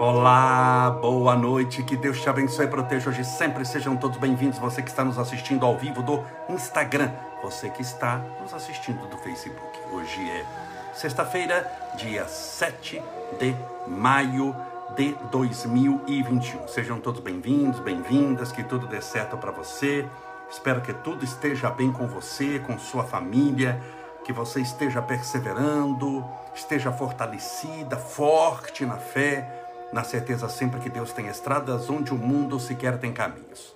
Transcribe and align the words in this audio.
Olá, 0.00 0.96
boa 0.98 1.36
noite, 1.36 1.82
que 1.82 1.94
Deus 1.94 2.22
te 2.22 2.26
abençoe 2.30 2.64
e 2.64 2.68
proteja 2.68 3.10
hoje 3.10 3.22
sempre. 3.22 3.66
Sejam 3.66 3.94
todos 3.98 4.16
bem-vindos. 4.16 4.58
Você 4.58 4.80
que 4.80 4.88
está 4.88 5.04
nos 5.04 5.18
assistindo 5.18 5.66
ao 5.66 5.76
vivo 5.76 6.02
do 6.02 6.24
Instagram, 6.48 7.12
você 7.42 7.68
que 7.68 7.82
está 7.82 8.16
nos 8.40 8.54
assistindo 8.54 9.06
do 9.08 9.18
Facebook. 9.18 9.78
Hoje 9.92 10.18
é 10.30 10.46
sexta-feira, 10.94 11.70
dia 11.98 12.26
7 12.26 13.02
de 13.38 13.54
maio 13.86 14.56
de 14.96 15.14
2021. 15.30 16.66
Sejam 16.66 16.98
todos 16.98 17.20
bem-vindos, 17.20 17.78
bem-vindas, 17.80 18.50
que 18.50 18.64
tudo 18.64 18.86
dê 18.86 19.02
certo 19.02 19.36
para 19.36 19.50
você. 19.50 20.08
Espero 20.50 20.80
que 20.80 20.94
tudo 20.94 21.26
esteja 21.26 21.68
bem 21.68 21.92
com 21.92 22.06
você, 22.06 22.58
com 22.60 22.78
sua 22.78 23.04
família, 23.04 23.78
que 24.24 24.32
você 24.32 24.62
esteja 24.62 25.02
perseverando, 25.02 26.24
esteja 26.54 26.90
fortalecida, 26.90 27.98
forte 27.98 28.86
na 28.86 28.96
fé 28.96 29.59
na 29.92 30.04
certeza 30.04 30.48
sempre 30.48 30.80
que 30.80 30.88
Deus 30.88 31.12
tem 31.12 31.26
estradas 31.26 31.90
onde 31.90 32.12
o 32.12 32.18
mundo 32.18 32.58
sequer 32.60 32.98
tem 32.98 33.12
caminhos. 33.12 33.74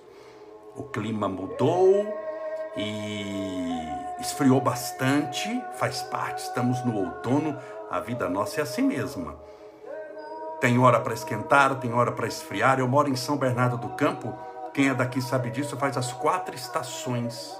O 0.75 0.83
clima 0.83 1.27
mudou 1.27 2.05
e 2.77 3.87
esfriou 4.19 4.59
bastante, 4.59 5.61
faz 5.75 6.01
parte, 6.03 6.39
estamos 6.39 6.83
no 6.83 6.95
outono, 6.95 7.57
a 7.89 7.99
vida 7.99 8.29
nossa 8.29 8.59
é 8.59 8.63
assim 8.63 8.81
mesma. 8.81 9.35
Tem 10.59 10.79
hora 10.79 10.99
para 10.99 11.13
esquentar, 11.13 11.75
tem 11.79 11.93
hora 11.93 12.11
para 12.11 12.27
esfriar. 12.27 12.79
Eu 12.79 12.87
moro 12.87 13.09
em 13.09 13.15
São 13.15 13.37
Bernardo 13.37 13.77
do 13.77 13.89
Campo, 13.89 14.33
quem 14.73 14.89
é 14.89 14.93
daqui 14.93 15.21
sabe 15.21 15.49
disso, 15.49 15.77
faz 15.77 15.97
as 15.97 16.11
quatro 16.11 16.55
estações 16.55 17.57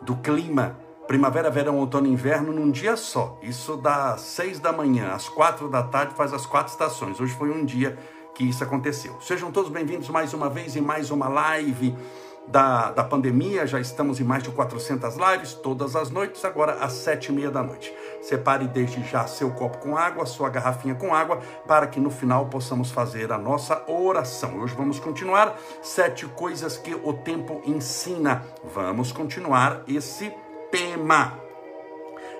do 0.00 0.16
clima 0.16 0.76
primavera, 1.06 1.50
verão, 1.50 1.76
outono 1.76 2.06
e 2.06 2.10
inverno 2.10 2.52
num 2.52 2.70
dia 2.70 2.96
só. 2.96 3.38
Isso 3.40 3.76
dá 3.76 4.16
seis 4.16 4.58
da 4.58 4.72
manhã, 4.72 5.12
às 5.12 5.28
quatro 5.28 5.68
da 5.68 5.82
tarde, 5.82 6.14
faz 6.14 6.32
as 6.32 6.44
quatro 6.44 6.72
estações. 6.72 7.20
Hoje 7.20 7.32
foi 7.34 7.50
um 7.50 7.64
dia 7.64 7.96
que 8.34 8.44
isso 8.44 8.62
aconteceu. 8.62 9.16
Sejam 9.20 9.50
todos 9.50 9.70
bem-vindos 9.70 10.08
mais 10.08 10.34
uma 10.34 10.50
vez 10.50 10.76
em 10.76 10.80
mais 10.80 11.10
uma 11.10 11.28
live 11.28 11.96
da, 12.48 12.90
da 12.90 13.04
pandemia. 13.04 13.66
Já 13.66 13.80
estamos 13.80 14.20
em 14.20 14.24
mais 14.24 14.42
de 14.42 14.50
400 14.50 15.16
lives, 15.16 15.54
todas 15.54 15.96
as 15.96 16.10
noites, 16.10 16.44
agora 16.44 16.72
às 16.74 16.92
sete 16.92 17.26
e 17.26 17.32
meia 17.32 17.50
da 17.50 17.62
noite. 17.62 17.94
Separe 18.20 18.66
desde 18.66 19.02
já 19.04 19.26
seu 19.26 19.50
copo 19.52 19.78
com 19.78 19.96
água, 19.96 20.26
sua 20.26 20.50
garrafinha 20.50 20.94
com 20.94 21.14
água, 21.14 21.38
para 21.66 21.86
que 21.86 22.00
no 22.00 22.10
final 22.10 22.46
possamos 22.46 22.90
fazer 22.90 23.32
a 23.32 23.38
nossa 23.38 23.82
oração. 23.86 24.58
Hoje 24.58 24.74
vamos 24.74 24.98
continuar 24.98 25.56
sete 25.82 26.26
coisas 26.26 26.76
que 26.76 26.94
o 26.94 27.12
tempo 27.12 27.62
ensina. 27.64 28.42
Vamos 28.74 29.12
continuar 29.12 29.82
esse 29.86 30.32
tema. 30.70 31.46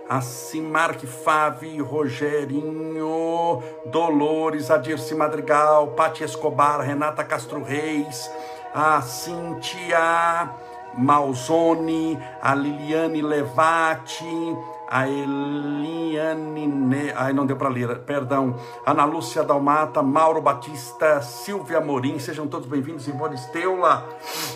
Acimarque 0.08 1.06
Fave, 1.06 1.80
Rogerinho, 1.80 3.60
Dolores, 3.86 4.70
Adirce 4.70 5.14
Madrigal, 5.16 5.88
Pati 5.96 6.22
Escobar, 6.22 6.80
Renata 6.80 7.24
Castro 7.24 7.62
Reis, 7.64 8.30
a 8.72 9.00
Cíntia 9.02 10.48
Malzone, 10.96 12.16
a 12.40 12.54
Liliane 12.54 13.20
Levati, 13.20 14.56
a 14.88 15.08
Eliane, 15.08 16.66
ne... 16.66 17.12
ai 17.16 17.32
não 17.32 17.44
deu 17.44 17.56
para 17.56 17.68
ler, 17.68 17.98
perdão, 18.00 18.54
Ana 18.86 19.04
Lúcia 19.04 19.42
Dalmata, 19.42 20.02
Mauro 20.02 20.40
Batista, 20.40 21.20
Silvia 21.20 21.80
Morim, 21.80 22.20
sejam 22.20 22.46
todos 22.46 22.68
bem-vindos, 22.68 23.08
Ivone 23.08 23.34
Esteula, 23.34 24.06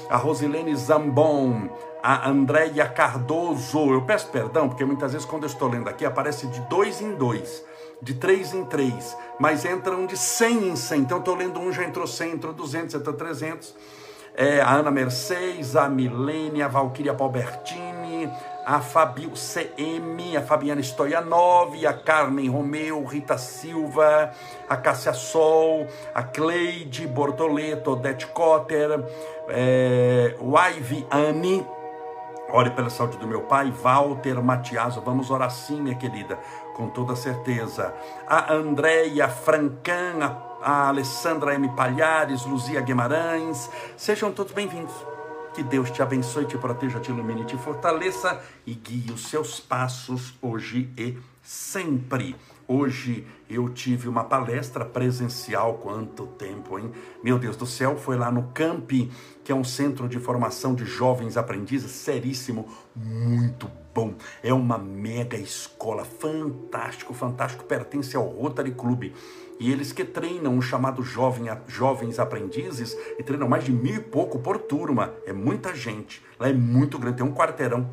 a 0.09 0.17
Rosilene 0.17 0.77
Zambon, 0.77 1.69
a 2.03 2.29
Andréia 2.29 2.89
Cardoso. 2.89 3.93
Eu 3.93 4.03
peço 4.03 4.29
perdão, 4.29 4.69
porque 4.69 4.85
muitas 4.85 5.13
vezes 5.13 5.27
quando 5.27 5.45
eu 5.45 5.49
estou 5.49 5.69
lendo 5.69 5.89
aqui 5.89 6.05
aparece 6.05 6.47
de 6.47 6.61
dois 6.63 7.01
em 7.01 7.15
dois, 7.15 7.65
de 8.03 8.15
três 8.15 8.55
em 8.55 8.65
três, 8.65 9.17
mas 9.39 9.65
entram 9.65 10.07
de 10.07 10.17
cem 10.17 10.69
em 10.69 10.77
cem. 10.77 11.01
Então 11.01 11.19
estou 11.19 11.35
lendo 11.35 11.61
um, 11.61 11.73
já 11.73 11.85
entrou 11.85 12.07
cem, 12.07 12.33
entrou 12.33 12.53
duzentos, 12.53 12.95
entrou 12.95 13.15
trezentos. 13.15 13.75
É, 14.35 14.61
a 14.61 14.71
Ana 14.71 14.91
Mercedes, 14.91 15.75
a 15.77 15.89
Milene, 15.89 16.63
a 16.63 16.69
Valquíria 16.69 17.13
Palbertini, 17.13 18.31
a 18.65 18.81
Fabio 18.81 19.33
CM, 19.33 20.37
a 20.37 20.43
Fabiana 20.43 20.81
Stoyanov, 20.81 21.75
a 21.85 21.93
Carmen 21.93 22.49
Romeu, 22.49 23.05
Rita 23.05 23.37
Silva, 23.37 24.31
a 24.69 24.77
Cássia 24.77 25.13
Sol, 25.13 25.87
a 26.15 26.23
Cleide 26.23 27.07
Bortoleto, 27.07 27.93
Odete 27.93 28.29
Cotter, 28.29 29.05
é, 29.49 30.37
o 30.39 30.57
Ivy 30.57 31.07
Anne, 31.11 31.67
Ore 32.53 32.71
pela 32.71 32.91
saúde 32.91 33.17
do 33.17 33.27
meu 33.27 33.43
pai, 33.43 33.71
Walter 33.71 34.43
Matiaso. 34.43 35.01
Vamos 35.01 35.31
orar 35.31 35.51
sim, 35.51 35.81
minha 35.81 35.95
querida, 35.95 36.39
com 36.75 36.89
toda 36.89 37.15
certeza. 37.15 37.95
A 38.27 38.53
Andréia 38.53 39.29
Francan, 39.29 40.37
a 40.61 40.89
Alessandra 40.89 41.55
M. 41.55 41.69
Palhares, 41.71 42.45
Luzia 42.45 42.81
Guimarães. 42.81 43.71
Sejam 43.97 44.33
todos 44.33 44.53
bem-vindos. 44.53 44.95
Que 45.55 45.63
Deus 45.63 45.91
te 45.91 46.03
abençoe, 46.03 46.45
te 46.45 46.59
proteja, 46.59 47.01
te 47.01 47.11
ilumine, 47.11 47.45
te 47.45 47.57
fortaleça 47.57 48.41
e 48.67 48.75
guie 48.75 49.13
os 49.13 49.29
seus 49.29 49.61
passos 49.61 50.35
hoje 50.41 50.93
e 50.97 51.19
sempre. 51.43 52.37
Hoje 52.73 53.27
eu 53.49 53.69
tive 53.69 54.09
uma 54.09 54.23
palestra 54.23 54.85
presencial, 54.85 55.79
quanto 55.79 56.29
tempo, 56.29 56.79
hein? 56.79 56.93
Meu 57.21 57.37
Deus 57.37 57.57
do 57.57 57.67
céu, 57.67 57.97
foi 57.97 58.17
lá 58.17 58.31
no 58.31 58.45
Camp, 58.55 58.93
que 59.43 59.51
é 59.51 59.55
um 59.57 59.65
centro 59.65 60.09
de 60.09 60.21
formação 60.21 60.73
de 60.73 60.85
jovens 60.85 61.37
aprendizes, 61.37 61.91
seríssimo, 61.91 62.69
muito 62.95 63.69
bom. 63.93 64.15
É 64.41 64.55
uma 64.55 64.79
mega 64.79 65.37
escola, 65.37 66.05
fantástico, 66.05 67.13
fantástico, 67.13 67.65
pertence 67.65 68.17
ao 68.17 68.29
Rotary 68.29 68.71
Club. 68.71 69.13
E 69.59 69.73
eles 69.73 69.91
que 69.91 70.05
treinam 70.05 70.57
o 70.57 70.63
chamado 70.63 71.03
jovem, 71.03 71.47
jovens 71.67 72.21
aprendizes, 72.21 72.97
e 73.19 73.23
treinam 73.25 73.49
mais 73.49 73.65
de 73.65 73.73
mil 73.73 73.97
e 73.97 74.01
pouco 74.01 74.39
por 74.39 74.59
turma. 74.59 75.13
É 75.27 75.33
muita 75.33 75.75
gente, 75.75 76.23
lá 76.39 76.49
é 76.49 76.53
muito 76.53 77.01
grande, 77.01 77.17
tem 77.17 77.27
um 77.27 77.35
quarteirão 77.35 77.91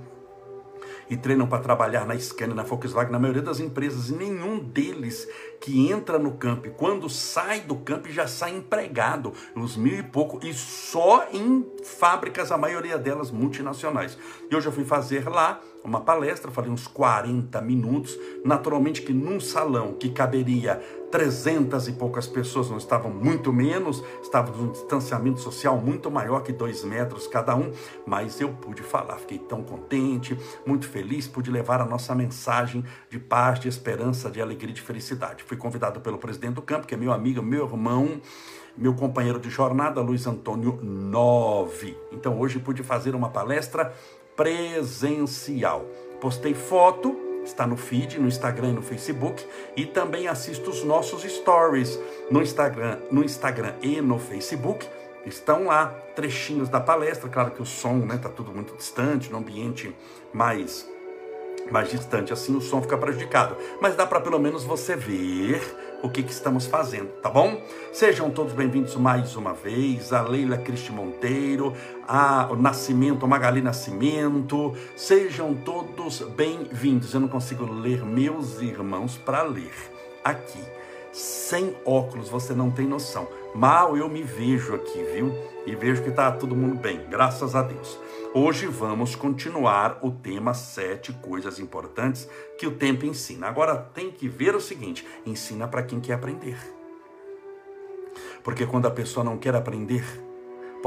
e 1.10 1.16
treinam 1.16 1.48
para 1.48 1.62
trabalhar 1.62 2.06
na 2.06 2.18
Scania, 2.20 2.56
na 2.56 2.64
Volkswagen, 2.64 3.12
na 3.12 3.20
maioria 3.20 3.42
das 3.42 3.60
empresas, 3.60 4.10
e 4.10 4.14
nenhum 4.14 4.60
deles 4.60 5.28
que 5.62 5.90
entra 5.90 6.20
no 6.20 6.34
campo, 6.34 6.70
quando 6.72 7.10
sai 7.10 7.62
do 7.62 7.76
campo, 7.78 8.10
já 8.10 8.28
sai 8.28 8.56
empregado, 8.56 9.34
os 9.56 9.76
mil 9.76 9.98
e 9.98 10.04
pouco, 10.04 10.40
e 10.46 10.54
só 10.54 11.28
em 11.32 11.66
fábricas, 11.84 12.52
a 12.52 12.58
maioria 12.58 12.98
delas 12.98 13.32
multinacionais. 13.32 14.18
E 14.50 14.54
eu 14.54 14.72
fui 14.72 14.84
fazer 14.84 15.28
lá 15.28 15.62
uma 15.84 16.02
palestra, 16.02 16.52
falei 16.52 16.70
uns 16.70 16.86
40 16.88 17.62
minutos, 17.62 18.18
naturalmente 18.44 19.02
que 19.02 19.14
num 19.14 19.40
salão 19.40 19.94
que 19.94 20.10
caberia 20.10 20.82
300 21.12 21.88
e 21.88 21.94
poucas 21.94 22.28
pessoas, 22.28 22.70
não 22.70 22.78
estavam 22.78 23.12
muito 23.12 23.54
menos, 23.54 24.04
estavam 24.22 24.56
num 24.56 24.72
distanciamento 24.72 25.40
social 25.40 25.78
muito 25.78 26.12
maior 26.12 26.42
que 26.42 26.52
dois 26.52 26.84
metros 26.84 27.28
cada 27.28 27.56
um, 27.56 27.72
mas 28.06 28.42
eu 28.42 28.50
pude 28.50 28.84
falar, 28.84 29.18
fiquei 29.18 29.40
tão 29.40 29.64
contente, 29.64 30.38
muito 30.66 30.88
feliz, 30.88 31.28
pude 31.28 31.50
levar 31.50 31.82
a 31.82 31.86
nossa 31.86 32.14
mensagem 32.14 32.84
de 33.10 33.20
paz, 33.20 33.60
de 33.60 33.68
esperança, 33.68 34.30
de 34.30 34.42
alegria 34.42 34.74
de 34.74 34.82
felicidade. 34.82 35.44
Fui 35.44 35.56
convidado 35.56 36.02
pelo 36.02 36.18
presidente 36.18 36.56
do 36.56 36.62
campo, 36.62 36.88
que 36.88 36.94
é 36.94 36.98
meu 36.98 37.12
amigo, 37.12 37.42
meu 37.42 37.66
irmão, 37.66 38.22
meu 38.78 38.94
companheiro 38.94 39.40
de 39.40 39.50
jornada, 39.50 40.02
Luiz 40.02 40.28
Antônio 40.28 40.80
Nove. 40.84 41.98
Então 42.12 42.40
hoje 42.40 42.60
pude 42.60 42.84
fazer 42.84 43.16
uma 43.16 43.30
palestra 43.30 43.94
presencial. 44.36 45.86
Postei 46.22 46.54
foto, 46.54 47.27
está 47.48 47.66
no 47.66 47.78
feed, 47.78 48.20
no 48.20 48.28
Instagram 48.28 48.70
e 48.70 48.74
no 48.74 48.82
Facebook, 48.82 49.46
e 49.76 49.86
também 49.86 50.28
assisto 50.28 50.70
os 50.70 50.84
nossos 50.84 51.24
stories 51.24 52.00
no 52.30 52.42
Instagram, 52.42 53.00
no 53.10 53.24
Instagram 53.24 53.74
e 53.82 54.02
no 54.02 54.20
Facebook. 54.20 54.88
Estão 55.26 55.66
lá 55.66 55.88
trechinhos 56.16 56.70
da 56.70 56.80
palestra, 56.80 57.30
claro 57.30 57.52
que 57.52 57.62
o 57.62 57.66
som, 57.66 57.96
né, 57.96 58.18
tá 58.18 58.30
tudo 58.30 58.52
muito 58.52 58.76
distante, 58.76 59.32
no 59.32 59.38
ambiente 59.38 59.94
mais 60.34 60.88
mais 61.72 61.90
distante, 61.90 62.32
assim 62.32 62.56
o 62.56 62.62
som 62.62 62.82
fica 62.82 62.98
prejudicado. 62.98 63.58
Mas 63.82 63.94
dá 63.94 64.06
para 64.06 64.22
pelo 64.22 64.40
menos 64.40 64.64
você 64.64 64.96
ver 64.96 65.62
o 66.02 66.10
que, 66.10 66.22
que, 66.22 66.32
estamos 66.32 66.66
fazendo, 66.66 67.10
tá 67.22 67.30
bom? 67.30 67.62
Sejam 67.92 68.30
todos 68.30 68.54
bem-vindos 68.54 68.96
mais 68.96 69.36
uma 69.36 69.54
vez, 69.54 70.14
a 70.14 70.22
Leila 70.22 70.58
Cristi 70.58 70.92
Monteiro, 70.92 71.74
a 72.08 72.48
Nascimento, 72.56 73.28
Magali 73.28 73.62
Nascimento, 73.62 74.76
sejam 74.96 75.56
todos 75.56 76.22
bem-vindos. 76.22 77.14
Eu 77.14 77.20
não 77.20 77.28
consigo 77.28 77.66
ler 77.66 78.06
meus 78.06 78.62
irmãos 78.62 79.18
para 79.18 79.42
ler 79.42 79.74
aqui. 80.24 80.62
Sem 81.12 81.76
óculos, 81.84 82.30
você 82.30 82.54
não 82.54 82.70
tem 82.70 82.86
noção. 82.86 83.28
Mal 83.56 83.98
eu 83.98 84.08
me 84.08 84.22
vejo 84.22 84.76
aqui, 84.76 85.04
viu? 85.14 85.34
E 85.66 85.76
vejo 85.76 86.04
que 86.04 86.12
tá 86.12 86.32
todo 86.32 86.56
mundo 86.56 86.76
bem, 86.76 87.02
graças 87.10 87.56
a 87.56 87.64
Deus. 87.64 87.98
Hoje 88.34 88.68
vamos 88.68 89.16
continuar 89.16 90.00
o 90.02 90.12
tema 90.12 90.54
sete 90.54 91.14
coisas 91.14 91.60
importantes 91.60 92.30
que 92.60 92.68
o 92.68 92.76
tempo 92.76 93.06
ensina. 93.06 93.48
Agora 93.48 93.76
tem 93.76 94.12
que 94.12 94.28
ver 94.28 94.54
o 94.54 94.62
seguinte: 94.62 95.06
ensina 95.26 95.68
para 95.68 95.84
quem 95.84 96.00
quer 96.00 96.14
aprender. 96.14 96.58
Porque 98.44 98.66
quando 98.66 98.86
a 98.86 98.92
pessoa 98.92 99.24
não 99.24 99.38
quer 99.38 99.56
aprender, 99.56 100.04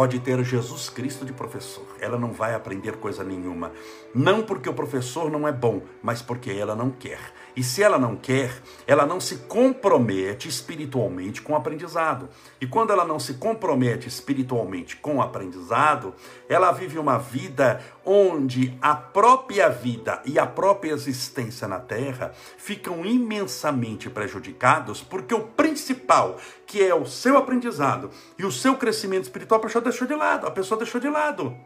pode 0.00 0.18
ter 0.18 0.42
Jesus 0.42 0.88
Cristo 0.88 1.26
de 1.26 1.32
professor. 1.34 1.84
Ela 2.00 2.16
não 2.16 2.32
vai 2.32 2.54
aprender 2.54 2.96
coisa 2.96 3.22
nenhuma. 3.22 3.70
Não 4.14 4.42
porque 4.42 4.66
o 4.66 4.72
professor 4.72 5.30
não 5.30 5.46
é 5.46 5.52
bom, 5.52 5.82
mas 6.02 6.22
porque 6.22 6.50
ela 6.50 6.74
não 6.74 6.90
quer. 6.90 7.20
E 7.54 7.62
se 7.62 7.82
ela 7.82 7.98
não 7.98 8.16
quer, 8.16 8.50
ela 8.86 9.04
não 9.04 9.20
se 9.20 9.36
compromete 9.36 10.48
espiritualmente 10.48 11.42
com 11.42 11.52
o 11.52 11.56
aprendizado. 11.56 12.30
E 12.58 12.66
quando 12.66 12.94
ela 12.94 13.04
não 13.04 13.20
se 13.20 13.34
compromete 13.34 14.08
espiritualmente 14.08 14.96
com 14.96 15.16
o 15.16 15.20
aprendizado, 15.20 16.14
ela 16.48 16.72
vive 16.72 16.98
uma 16.98 17.18
vida 17.18 17.82
onde 18.02 18.76
a 18.80 18.94
própria 18.94 19.68
vida 19.68 20.22
e 20.24 20.38
a 20.38 20.46
própria 20.46 20.92
existência 20.92 21.68
na 21.68 21.78
Terra 21.78 22.32
ficam 22.56 23.04
imensamente 23.04 24.08
prejudicados, 24.08 25.02
porque 25.02 25.34
o 25.34 25.40
principal, 25.40 26.38
que 26.70 26.80
é 26.80 26.94
o 26.94 27.04
seu 27.04 27.36
aprendizado 27.36 28.12
e 28.38 28.46
o 28.46 28.52
seu 28.52 28.76
crescimento 28.76 29.24
espiritual, 29.24 29.58
a 29.58 29.62
pessoa 29.64 29.82
deixou 29.82 30.06
de 30.06 30.14
lado. 30.14 30.46
A 30.46 30.52
pessoa 30.52 30.78
deixou 30.78 31.00
de 31.00 31.08
lado. 31.08 31.56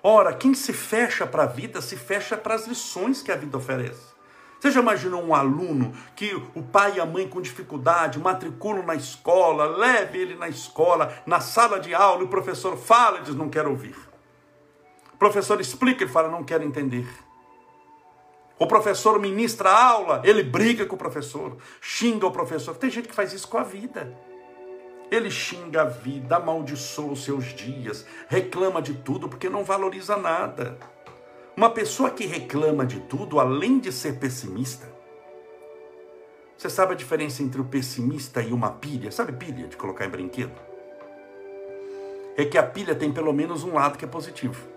Ora, 0.00 0.32
quem 0.32 0.54
se 0.54 0.72
fecha 0.72 1.26
para 1.26 1.42
a 1.42 1.46
vida, 1.46 1.82
se 1.82 1.96
fecha 1.96 2.36
para 2.36 2.54
as 2.54 2.68
lições 2.68 3.22
que 3.22 3.32
a 3.32 3.36
vida 3.36 3.56
oferece. 3.56 4.08
Você 4.60 4.70
já 4.70 4.80
imaginou 4.80 5.20
um 5.20 5.34
aluno 5.34 5.92
que 6.14 6.32
o 6.54 6.62
pai 6.62 6.94
e 6.96 7.00
a 7.00 7.04
mãe 7.04 7.26
com 7.26 7.40
dificuldade 7.40 8.20
matriculam 8.20 8.86
na 8.86 8.94
escola, 8.94 9.64
leve 9.76 10.18
ele 10.18 10.36
na 10.36 10.48
escola, 10.48 11.12
na 11.26 11.40
sala 11.40 11.80
de 11.80 11.92
aula, 11.92 12.22
e 12.22 12.26
o 12.26 12.28
professor 12.28 12.76
fala 12.76 13.18
e 13.18 13.22
diz: 13.22 13.34
Não 13.34 13.50
quero 13.50 13.70
ouvir. 13.70 13.96
O 15.12 15.16
professor 15.16 15.60
explica, 15.60 16.04
ele 16.04 16.12
fala: 16.12 16.28
Não 16.28 16.44
quero 16.44 16.62
entender. 16.62 17.08
O 18.60 18.66
professor 18.66 19.18
ministra 19.18 19.70
a 19.70 19.86
aula, 19.86 20.20
ele 20.22 20.42
briga 20.42 20.84
com 20.84 20.94
o 20.94 20.98
professor, 20.98 21.56
xinga 21.80 22.26
o 22.26 22.30
professor. 22.30 22.76
Tem 22.76 22.90
gente 22.90 23.08
que 23.08 23.14
faz 23.14 23.32
isso 23.32 23.48
com 23.48 23.56
a 23.56 23.62
vida. 23.62 24.14
Ele 25.10 25.30
xinga 25.30 25.80
a 25.80 25.84
vida, 25.86 26.36
amaldiçoa 26.36 27.12
os 27.12 27.24
seus 27.24 27.46
dias, 27.46 28.04
reclama 28.28 28.82
de 28.82 28.92
tudo 28.92 29.30
porque 29.30 29.48
não 29.48 29.64
valoriza 29.64 30.14
nada. 30.14 30.76
Uma 31.56 31.70
pessoa 31.70 32.10
que 32.10 32.26
reclama 32.26 32.84
de 32.84 33.00
tudo, 33.00 33.40
além 33.40 33.78
de 33.78 33.90
ser 33.90 34.18
pessimista, 34.18 34.86
você 36.54 36.68
sabe 36.68 36.92
a 36.92 36.96
diferença 36.96 37.42
entre 37.42 37.62
o 37.62 37.64
pessimista 37.64 38.42
e 38.42 38.52
uma 38.52 38.72
pilha? 38.72 39.10
Sabe 39.10 39.32
pilha 39.32 39.68
de 39.68 39.76
colocar 39.78 40.04
em 40.04 40.10
brinquedo? 40.10 40.52
É 42.36 42.44
que 42.44 42.58
a 42.58 42.62
pilha 42.62 42.94
tem 42.94 43.10
pelo 43.10 43.32
menos 43.32 43.64
um 43.64 43.72
lado 43.72 43.96
que 43.96 44.04
é 44.04 44.08
positivo. 44.08 44.69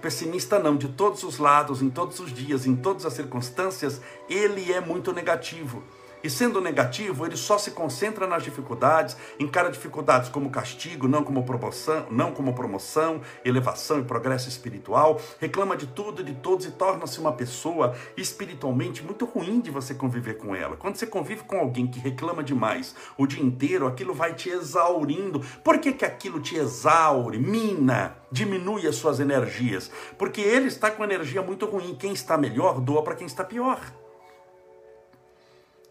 Pessimista 0.00 0.58
não, 0.58 0.76
de 0.76 0.88
todos 0.88 1.22
os 1.22 1.38
lados, 1.38 1.82
em 1.82 1.90
todos 1.90 2.20
os 2.20 2.32
dias, 2.32 2.66
em 2.66 2.76
todas 2.76 3.04
as 3.06 3.12
circunstâncias, 3.12 4.00
ele 4.28 4.72
é 4.72 4.80
muito 4.80 5.12
negativo. 5.12 5.82
E 6.22 6.30
sendo 6.30 6.60
negativo, 6.60 7.26
ele 7.26 7.36
só 7.36 7.58
se 7.58 7.70
concentra 7.70 8.26
nas 8.26 8.42
dificuldades, 8.42 9.16
encara 9.38 9.70
dificuldades 9.70 10.28
como 10.28 10.50
castigo, 10.50 11.06
não 11.06 11.22
como 11.22 11.44
promoção, 11.44 12.06
não 12.10 12.32
como 12.32 12.54
promoção, 12.54 13.20
elevação 13.44 14.00
e 14.00 14.04
progresso 14.04 14.48
espiritual, 14.48 15.20
reclama 15.38 15.76
de 15.76 15.86
tudo 15.86 16.22
e 16.22 16.24
de 16.24 16.34
todos 16.34 16.66
e 16.66 16.70
torna-se 16.70 17.20
uma 17.20 17.32
pessoa 17.32 17.94
espiritualmente 18.16 19.02
muito 19.02 19.24
ruim 19.24 19.60
de 19.60 19.70
você 19.70 19.94
conviver 19.94 20.34
com 20.34 20.54
ela. 20.54 20.76
Quando 20.76 20.96
você 20.96 21.06
convive 21.06 21.44
com 21.44 21.58
alguém 21.58 21.86
que 21.86 22.00
reclama 22.00 22.42
demais 22.42 22.94
o 23.16 23.26
dia 23.26 23.42
inteiro, 23.42 23.86
aquilo 23.86 24.14
vai 24.14 24.34
te 24.34 24.48
exaurindo. 24.48 25.40
Por 25.62 25.78
que, 25.78 25.92
que 25.92 26.04
aquilo 26.04 26.40
te 26.40 26.56
exaure, 26.56 27.38
mina, 27.38 28.16
diminui 28.30 28.86
as 28.86 28.96
suas 28.96 29.20
energias? 29.20 29.90
Porque 30.18 30.40
ele 30.40 30.68
está 30.68 30.90
com 30.90 31.04
energia 31.04 31.42
muito 31.42 31.66
ruim. 31.66 31.94
Quem 31.94 32.12
está 32.12 32.36
melhor 32.36 32.80
doa 32.80 33.02
para 33.02 33.14
quem 33.14 33.26
está 33.26 33.44
pior. 33.44 33.80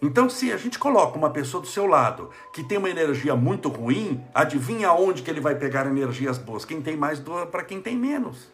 Então, 0.01 0.29
se 0.29 0.51
a 0.51 0.57
gente 0.57 0.77
coloca 0.77 1.17
uma 1.17 1.29
pessoa 1.29 1.61
do 1.61 1.67
seu 1.67 1.85
lado 1.85 2.29
que 2.53 2.63
tem 2.63 2.77
uma 2.77 2.89
energia 2.89 3.35
muito 3.35 3.69
ruim, 3.69 4.23
adivinha 4.33 4.91
onde 4.91 5.23
que 5.23 5.29
ele 5.31 5.39
vai 5.39 5.55
pegar 5.55 5.87
energias 5.87 6.37
boas? 6.37 6.65
Quem 6.65 6.81
tem 6.81 6.97
mais 6.97 7.19
doa 7.19 7.45
para 7.45 7.63
quem 7.63 7.81
tem 7.81 7.95
menos. 7.97 8.53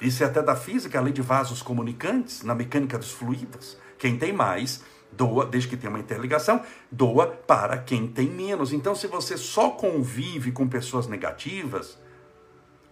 Isso 0.00 0.22
é 0.22 0.26
até 0.26 0.42
da 0.42 0.56
física, 0.56 0.98
a 0.98 1.02
lei 1.02 1.12
de 1.12 1.22
vasos 1.22 1.62
comunicantes, 1.62 2.42
na 2.42 2.54
mecânica 2.54 2.98
dos 2.98 3.12
fluidos. 3.12 3.78
Quem 3.98 4.18
tem 4.18 4.32
mais, 4.32 4.82
doa, 5.12 5.46
desde 5.46 5.68
que 5.68 5.76
tenha 5.76 5.90
uma 5.90 6.00
interligação, 6.00 6.62
doa 6.90 7.26
para 7.26 7.78
quem 7.78 8.06
tem 8.06 8.28
menos. 8.28 8.72
Então, 8.72 8.94
se 8.94 9.06
você 9.06 9.36
só 9.36 9.70
convive 9.70 10.52
com 10.52 10.66
pessoas 10.66 11.06
negativas, 11.06 11.98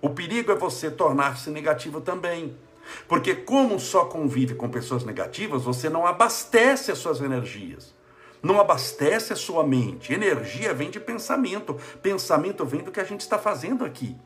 o 0.00 0.10
perigo 0.10 0.52
é 0.52 0.54
você 0.54 0.90
tornar-se 0.90 1.50
negativo 1.50 2.00
também. 2.00 2.56
Porque, 3.08 3.34
como 3.34 3.79
só 3.79 4.05
convive 4.05 4.55
com 4.55 4.69
pessoas 4.69 5.05
negativas, 5.05 5.62
você 5.62 5.88
não 5.88 6.06
abastece 6.06 6.90
as 6.90 6.99
suas 6.99 7.20
energias. 7.20 7.94
Não 8.43 8.61
abastece 8.61 9.32
a 9.32 9.37
sua 9.37 9.64
mente. 9.64 10.12
Energia 10.12 10.75
vem 10.75 10.90
de 10.90 10.99
pensamento. 10.99 11.79
Pensamento 12.02 12.64
vem 12.64 12.82
do 12.82 12.90
que 12.90 13.00
a 13.00 13.05
gente 13.05 13.20
está 13.20 13.38
fazendo 13.38 13.84
aqui. 13.84 14.17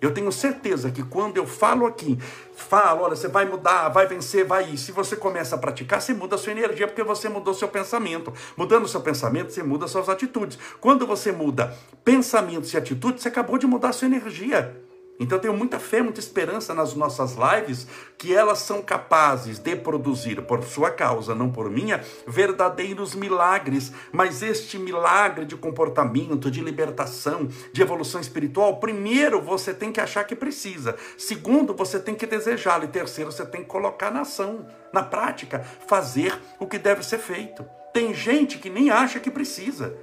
Eu 0.00 0.14
tenho 0.14 0.30
certeza 0.30 0.92
que 0.92 1.02
quando 1.02 1.38
eu 1.38 1.46
falo 1.46 1.84
aqui, 1.84 2.16
falo, 2.54 3.02
olha, 3.02 3.16
você 3.16 3.26
vai 3.26 3.46
mudar, 3.46 3.88
vai 3.88 4.06
vencer, 4.06 4.44
vai 4.44 4.70
ir. 4.70 4.78
Se 4.78 4.92
você 4.92 5.16
começa 5.16 5.56
a 5.56 5.58
praticar, 5.58 6.00
você 6.00 6.14
muda 6.14 6.36
a 6.36 6.38
sua 6.38 6.52
energia, 6.52 6.86
porque 6.86 7.02
você 7.02 7.28
mudou 7.28 7.52
seu 7.52 7.66
pensamento. 7.66 8.32
Mudando 8.56 8.86
seu 8.86 9.00
pensamento, 9.00 9.52
você 9.52 9.62
muda 9.62 9.88
suas 9.88 10.08
atitudes. 10.08 10.56
Quando 10.80 11.04
você 11.04 11.32
muda 11.32 11.76
pensamentos 12.04 12.72
e 12.72 12.76
atitudes, 12.76 13.22
você 13.22 13.28
acabou 13.28 13.58
de 13.58 13.66
mudar 13.66 13.88
a 13.88 13.92
sua 13.92 14.06
energia. 14.06 14.87
Então 15.20 15.36
eu 15.36 15.42
tenho 15.42 15.54
muita 15.54 15.78
fé, 15.80 16.00
muita 16.00 16.20
esperança 16.20 16.72
nas 16.72 16.94
nossas 16.94 17.34
lives 17.34 17.86
que 18.16 18.34
elas 18.34 18.60
são 18.60 18.80
capazes 18.80 19.58
de 19.58 19.74
produzir 19.74 20.42
por 20.42 20.62
sua 20.62 20.90
causa, 20.90 21.34
não 21.34 21.50
por 21.50 21.68
minha, 21.70 22.02
verdadeiros 22.26 23.14
milagres. 23.14 23.92
Mas 24.12 24.42
este 24.42 24.78
milagre 24.78 25.44
de 25.44 25.56
comportamento, 25.56 26.50
de 26.50 26.60
libertação, 26.60 27.48
de 27.72 27.82
evolução 27.82 28.20
espiritual, 28.20 28.78
primeiro 28.78 29.40
você 29.42 29.74
tem 29.74 29.92
que 29.92 30.00
achar 30.00 30.24
que 30.24 30.36
precisa. 30.36 30.96
Segundo, 31.16 31.74
você 31.74 31.98
tem 31.98 32.14
que 32.14 32.26
desejá-lo. 32.26 32.84
E 32.84 32.88
terceiro, 32.88 33.32
você 33.32 33.44
tem 33.44 33.62
que 33.62 33.68
colocar 33.68 34.10
na 34.10 34.20
ação, 34.20 34.66
na 34.92 35.02
prática, 35.02 35.60
fazer 35.86 36.38
o 36.60 36.66
que 36.66 36.78
deve 36.78 37.04
ser 37.04 37.18
feito. 37.18 37.64
Tem 37.92 38.14
gente 38.14 38.58
que 38.58 38.70
nem 38.70 38.90
acha 38.90 39.18
que 39.18 39.30
precisa. 39.30 39.96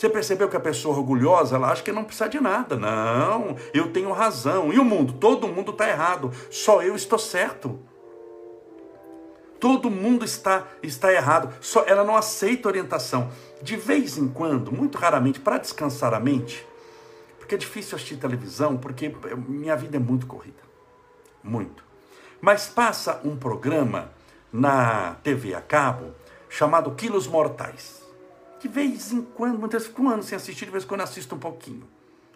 Você 0.00 0.08
percebeu 0.08 0.48
que 0.48 0.56
a 0.56 0.60
pessoa 0.60 0.96
orgulhosa, 0.96 1.56
ela 1.56 1.70
acha 1.70 1.82
que 1.82 1.92
não 1.92 2.04
precisa 2.04 2.26
de 2.26 2.40
nada. 2.40 2.74
Não, 2.74 3.54
eu 3.74 3.92
tenho 3.92 4.10
razão. 4.12 4.72
E 4.72 4.78
o 4.78 4.84
mundo? 4.84 5.12
Todo 5.12 5.46
mundo 5.46 5.72
está 5.72 5.86
errado. 5.90 6.32
Só 6.50 6.82
eu 6.82 6.96
estou 6.96 7.18
certo. 7.18 7.78
Todo 9.60 9.90
mundo 9.90 10.24
está, 10.24 10.66
está 10.82 11.12
errado. 11.12 11.52
Só 11.60 11.84
ela 11.86 12.02
não 12.02 12.16
aceita 12.16 12.66
orientação. 12.66 13.30
De 13.60 13.76
vez 13.76 14.16
em 14.16 14.26
quando, 14.26 14.72
muito 14.72 14.96
raramente, 14.96 15.38
para 15.38 15.58
descansar 15.58 16.14
a 16.14 16.18
mente, 16.18 16.66
porque 17.38 17.54
é 17.54 17.58
difícil 17.58 17.94
assistir 17.96 18.16
televisão, 18.16 18.78
porque 18.78 19.14
minha 19.46 19.76
vida 19.76 19.98
é 19.98 20.00
muito 20.00 20.26
corrida. 20.26 20.62
Muito. 21.44 21.84
Mas 22.40 22.66
passa 22.68 23.20
um 23.22 23.36
programa 23.36 24.10
na 24.50 25.16
TV 25.16 25.54
a 25.54 25.60
cabo 25.60 26.14
chamado 26.48 26.90
Quilos 26.92 27.26
Mortais. 27.26 27.99
De 28.60 28.68
vez 28.68 29.10
em 29.10 29.22
quando, 29.22 29.58
muitas 29.58 29.84
vezes, 29.84 29.98
um 29.98 30.10
ano 30.10 30.22
sem 30.22 30.36
assistir, 30.36 30.66
de 30.66 30.70
vez 30.70 30.84
em 30.84 30.86
quando 30.86 31.00
assisto 31.00 31.34
um 31.34 31.38
pouquinho. 31.38 31.82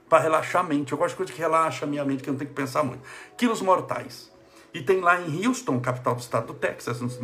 Para 0.08 0.22
relaxar 0.22 0.64
a 0.64 0.66
mente. 0.66 0.92
Eu 0.92 0.98
gosto 0.98 1.10
de 1.10 1.16
coisa 1.16 1.32
que 1.32 1.38
relaxa 1.38 1.84
a 1.84 1.88
minha 1.88 2.02
mente, 2.02 2.22
que 2.22 2.30
eu 2.30 2.32
não 2.32 2.38
tenho 2.38 2.48
que 2.48 2.56
pensar 2.56 2.82
muito. 2.82 3.02
Quilos 3.36 3.60
Mortais. 3.60 4.32
E 4.72 4.80
tem 4.80 5.00
lá 5.00 5.20
em 5.20 5.46
Houston, 5.46 5.78
capital 5.80 6.14
do 6.14 6.20
estado 6.20 6.46
do 6.46 6.54
Texas, 6.54 7.00
nos 7.02 7.20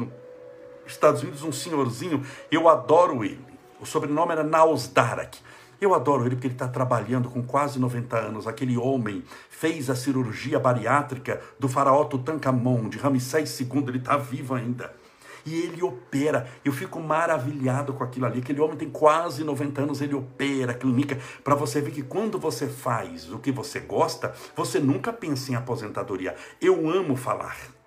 Estados 0.87 1.23
Unidos, 1.23 1.43
um 1.43 1.51
senhorzinho. 1.51 2.23
Eu 2.51 2.69
adoro 2.69 3.25
ele. 3.25 3.45
O 3.81 3.87
sobrenome 3.87 4.33
era 4.33 4.45
Nausdarak. 4.45 5.39
Eu 5.81 5.95
adoro 5.95 6.27
ele 6.27 6.35
porque 6.35 6.49
ele 6.49 6.55
está 6.55 6.69
trabalhando 6.69 7.31
com 7.31 7.43
quase 7.43 7.79
90 7.79 8.19
anos. 8.19 8.47
Aquele 8.47 8.77
homem 8.77 9.25
fez 9.49 9.89
a 9.89 9.97
cirurgia 9.97 10.61
bariátrica 10.61 11.41
do 11.59 11.71
faraó 11.71 12.05
Tutankhamon, 12.05 12.91
de 12.91 12.99
Ramsés 12.99 13.59
II. 13.59 13.85
Ele 13.89 13.97
está 13.97 14.19
vivo 14.19 14.55
ainda 14.55 15.00
e 15.45 15.55
ele 15.55 15.83
opera. 15.83 16.47
Eu 16.65 16.73
fico 16.73 17.01
maravilhado 17.01 17.93
com 17.95 18.05
aquilo 18.05 18.27
ali. 18.27 18.41
Aquele 18.41 18.61
homem 18.61 18.77
tem 18.77 18.91
quase 18.91 19.45
90 19.45 19.83
anos, 19.83 20.01
ele 20.01 20.15
opera, 20.15 20.75
clinica, 20.75 21.19
para 21.43 21.55
você 21.55 21.81
ver 21.81 21.91
que 21.91 22.03
quando 22.03 22.39
você 22.39 22.67
faz 22.67 23.31
o 23.33 23.39
que 23.39 23.53
você 23.53 23.81
gosta, 23.81 24.35
você 24.55 24.79
nunca 24.79 25.13
pensa 25.13 25.53
em 25.53 25.55
aposentadoria. 25.55 26.35
Eu 26.61 26.89
amo 26.89 27.17
falar. 27.17 27.80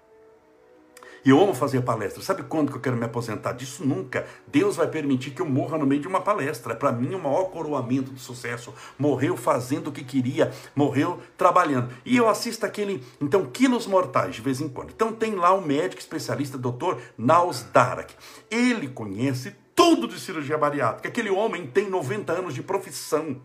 E 1.25 1.29
eu 1.29 1.39
amo 1.41 1.53
fazer 1.53 1.81
palestra. 1.81 2.21
Sabe 2.21 2.43
quando 2.43 2.69
que 2.69 2.77
eu 2.77 2.81
quero 2.81 2.97
me 2.97 3.05
aposentar 3.05 3.53
disso? 3.53 3.85
Nunca. 3.85 4.25
Deus 4.47 4.75
vai 4.75 4.87
permitir 4.87 5.31
que 5.31 5.41
eu 5.41 5.45
morra 5.45 5.77
no 5.77 5.85
meio 5.85 6.01
de 6.01 6.07
uma 6.07 6.19
palestra. 6.19 6.75
Para 6.75 6.91
mim 6.91 7.15
o 7.15 7.19
maior 7.19 7.45
coroamento 7.45 8.11
de 8.11 8.19
sucesso. 8.19 8.73
Morreu 8.99 9.37
fazendo 9.37 9.87
o 9.87 9.91
que 9.91 10.03
queria, 10.03 10.51
morreu 10.75 11.21
trabalhando. 11.37 11.93
E 12.05 12.17
eu 12.17 12.27
assisto 12.27 12.65
aquele, 12.65 13.01
então, 13.21 13.45
quilos 13.45 13.87
mortais 13.87 14.35
de 14.35 14.41
vez 14.41 14.59
em 14.59 14.67
quando. 14.67 14.91
Então 14.91 15.13
tem 15.13 15.35
lá 15.35 15.53
um 15.53 15.61
médico 15.61 16.01
especialista, 16.01 16.57
doutor 16.57 16.99
Naus 17.17 17.63
Darak. 17.71 18.13
Ele 18.51 18.89
conhece 18.89 19.55
tudo 19.73 20.07
de 20.07 20.19
cirurgia 20.19 20.57
bariátrica. 20.57 21.07
Aquele 21.07 21.29
homem 21.29 21.65
tem 21.65 21.89
90 21.89 22.33
anos 22.33 22.53
de 22.53 22.61
profissão. 22.61 23.41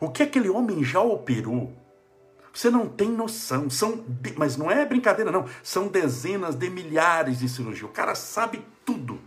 O 0.00 0.08
que 0.08 0.22
aquele 0.22 0.48
homem 0.48 0.82
já 0.82 1.00
operou? 1.00 1.83
Você 2.54 2.70
não 2.70 2.88
tem 2.88 3.08
noção. 3.08 3.68
São, 3.68 4.04
mas 4.36 4.56
não 4.56 4.70
é 4.70 4.86
brincadeira, 4.86 5.32
não. 5.32 5.44
São 5.62 5.88
dezenas 5.88 6.54
de 6.54 6.70
milhares 6.70 7.40
de 7.40 7.48
cirurgias. 7.48 7.90
O 7.90 7.92
cara 7.92 8.14
sabe 8.14 8.64
tudo. 8.84 9.18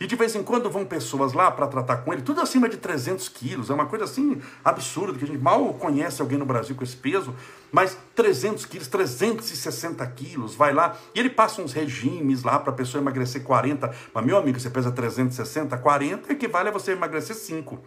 E 0.00 0.06
de 0.06 0.16
vez 0.16 0.34
em 0.34 0.42
quando 0.42 0.70
vão 0.70 0.84
pessoas 0.84 1.32
lá 1.32 1.50
para 1.50 1.68
tratar 1.68 1.98
com 1.98 2.12
ele, 2.12 2.22
tudo 2.22 2.40
acima 2.40 2.68
de 2.68 2.78
300 2.78 3.28
quilos. 3.28 3.70
É 3.70 3.74
uma 3.74 3.86
coisa 3.86 4.06
assim 4.06 4.40
absurda, 4.64 5.16
que 5.16 5.24
a 5.24 5.26
gente 5.26 5.40
mal 5.40 5.72
conhece 5.74 6.20
alguém 6.20 6.38
no 6.38 6.44
Brasil 6.44 6.74
com 6.74 6.82
esse 6.82 6.96
peso. 6.96 7.34
Mas 7.70 7.96
300 8.14 8.64
quilos, 8.66 8.88
360 8.88 10.04
quilos, 10.08 10.54
vai 10.54 10.72
lá. 10.72 10.96
E 11.14 11.20
ele 11.20 11.30
passa 11.30 11.62
uns 11.62 11.72
regimes 11.72 12.42
lá 12.42 12.58
para 12.58 12.72
a 12.72 12.74
pessoa 12.74 13.00
emagrecer 13.00 13.42
40. 13.42 13.94
Mas, 14.12 14.24
meu 14.24 14.36
amigo, 14.36 14.58
você 14.58 14.70
pesa 14.70 14.90
360, 14.90 15.76
40 15.76 16.32
equivale 16.32 16.70
a 16.70 16.72
você 16.72 16.92
emagrecer 16.92 17.36
5. 17.36 17.78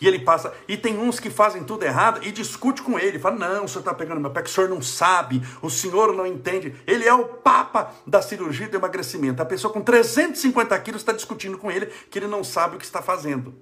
E 0.00 0.06
ele 0.06 0.18
passa, 0.18 0.52
e 0.68 0.76
tem 0.76 0.98
uns 0.98 1.18
que 1.18 1.30
fazem 1.30 1.64
tudo 1.64 1.84
errado 1.84 2.20
e 2.22 2.30
discute 2.30 2.82
com 2.82 2.98
ele, 2.98 3.18
fala: 3.18 3.36
"Não, 3.36 3.64
o 3.64 3.68
senhor 3.68 3.80
está 3.80 3.94
pegando 3.94 4.20
meu 4.20 4.30
pé, 4.30 4.42
que 4.42 4.50
o 4.50 4.52
senhor 4.52 4.68
não 4.68 4.82
sabe, 4.82 5.42
o 5.62 5.70
senhor 5.70 6.12
não 6.12 6.26
entende". 6.26 6.74
Ele 6.86 7.06
é 7.06 7.14
o 7.14 7.24
papa 7.24 7.92
da 8.06 8.20
cirurgia 8.20 8.68
do 8.68 8.76
emagrecimento. 8.76 9.42
A 9.42 9.46
pessoa 9.46 9.72
com 9.72 9.80
350 9.80 10.78
quilos 10.80 11.02
está 11.02 11.12
discutindo 11.12 11.58
com 11.58 11.70
ele 11.70 11.86
que 12.10 12.18
ele 12.18 12.26
não 12.26 12.44
sabe 12.44 12.76
o 12.76 12.78
que 12.78 12.84
está 12.84 13.00
fazendo. 13.00 13.54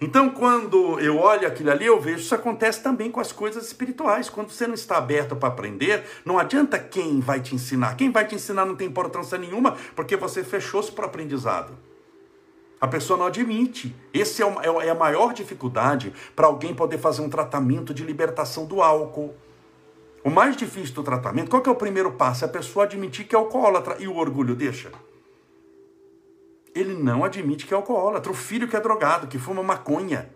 Então, 0.00 0.30
quando 0.30 0.98
eu 1.00 1.18
olho 1.18 1.46
aquilo 1.46 1.70
ali, 1.70 1.86
eu 1.86 2.00
vejo 2.00 2.18
isso 2.18 2.34
acontece 2.34 2.82
também 2.82 3.10
com 3.10 3.20
as 3.20 3.32
coisas 3.32 3.66
espirituais. 3.66 4.28
Quando 4.28 4.50
você 4.50 4.66
não 4.66 4.74
está 4.74 4.96
aberto 4.96 5.36
para 5.36 5.48
aprender, 5.48 6.04
não 6.24 6.38
adianta 6.38 6.78
quem 6.78 7.20
vai 7.20 7.40
te 7.40 7.54
ensinar. 7.54 7.96
Quem 7.96 8.10
vai 8.10 8.26
te 8.26 8.34
ensinar 8.34 8.64
não 8.64 8.76
tem 8.76 8.88
importância 8.88 9.38
nenhuma, 9.38 9.76
porque 9.94 10.16
você 10.16 10.42
fechou-se 10.42 10.90
para 10.90 11.04
o 11.04 11.08
aprendizado. 11.08 11.76
A 12.80 12.86
pessoa 12.86 13.18
não 13.18 13.26
admite. 13.26 13.94
Essa 14.12 14.42
é, 14.42 14.46
é, 14.46 14.86
é 14.86 14.90
a 14.90 14.94
maior 14.94 15.32
dificuldade 15.32 16.12
para 16.34 16.46
alguém 16.46 16.74
poder 16.74 16.98
fazer 16.98 17.22
um 17.22 17.28
tratamento 17.28 17.94
de 17.94 18.04
libertação 18.04 18.66
do 18.66 18.82
álcool. 18.82 19.34
O 20.24 20.30
mais 20.30 20.56
difícil 20.56 20.94
do 20.94 21.02
tratamento, 21.02 21.50
qual 21.50 21.62
que 21.62 21.68
é 21.68 21.72
o 21.72 21.76
primeiro 21.76 22.12
passo? 22.12 22.44
É 22.44 22.48
a 22.48 22.50
pessoa 22.50 22.84
admitir 22.84 23.26
que 23.26 23.34
é 23.34 23.38
alcoólatra 23.38 23.96
e 23.98 24.08
o 24.08 24.16
orgulho 24.16 24.54
deixa. 24.54 24.90
Ele 26.74 26.94
não 26.94 27.22
admite 27.22 27.66
que 27.66 27.74
é 27.74 27.76
alcoólatra. 27.76 28.32
O 28.32 28.34
filho 28.34 28.66
que 28.66 28.74
é 28.74 28.80
drogado, 28.80 29.26
que 29.26 29.38
fuma 29.38 29.62
maconha. 29.62 30.30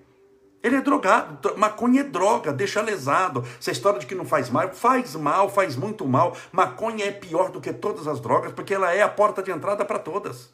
Ele 0.62 0.76
é 0.76 0.80
drogado. 0.80 1.56
Maconha 1.56 2.02
é 2.02 2.04
droga, 2.04 2.52
deixa 2.52 2.82
lesado. 2.82 3.44
Essa 3.58 3.70
história 3.70 3.98
de 3.98 4.06
que 4.06 4.14
não 4.14 4.24
faz 4.24 4.50
mal, 4.50 4.68
faz 4.72 5.14
mal, 5.16 5.48
faz 5.48 5.74
muito 5.74 6.06
mal. 6.06 6.36
Maconha 6.52 7.06
é 7.06 7.10
pior 7.10 7.50
do 7.50 7.60
que 7.60 7.72
todas 7.72 8.06
as 8.06 8.20
drogas, 8.20 8.52
porque 8.52 8.74
ela 8.74 8.92
é 8.92 9.02
a 9.02 9.08
porta 9.08 9.42
de 9.42 9.50
entrada 9.50 9.84
para 9.84 9.98
todas. 9.98 10.52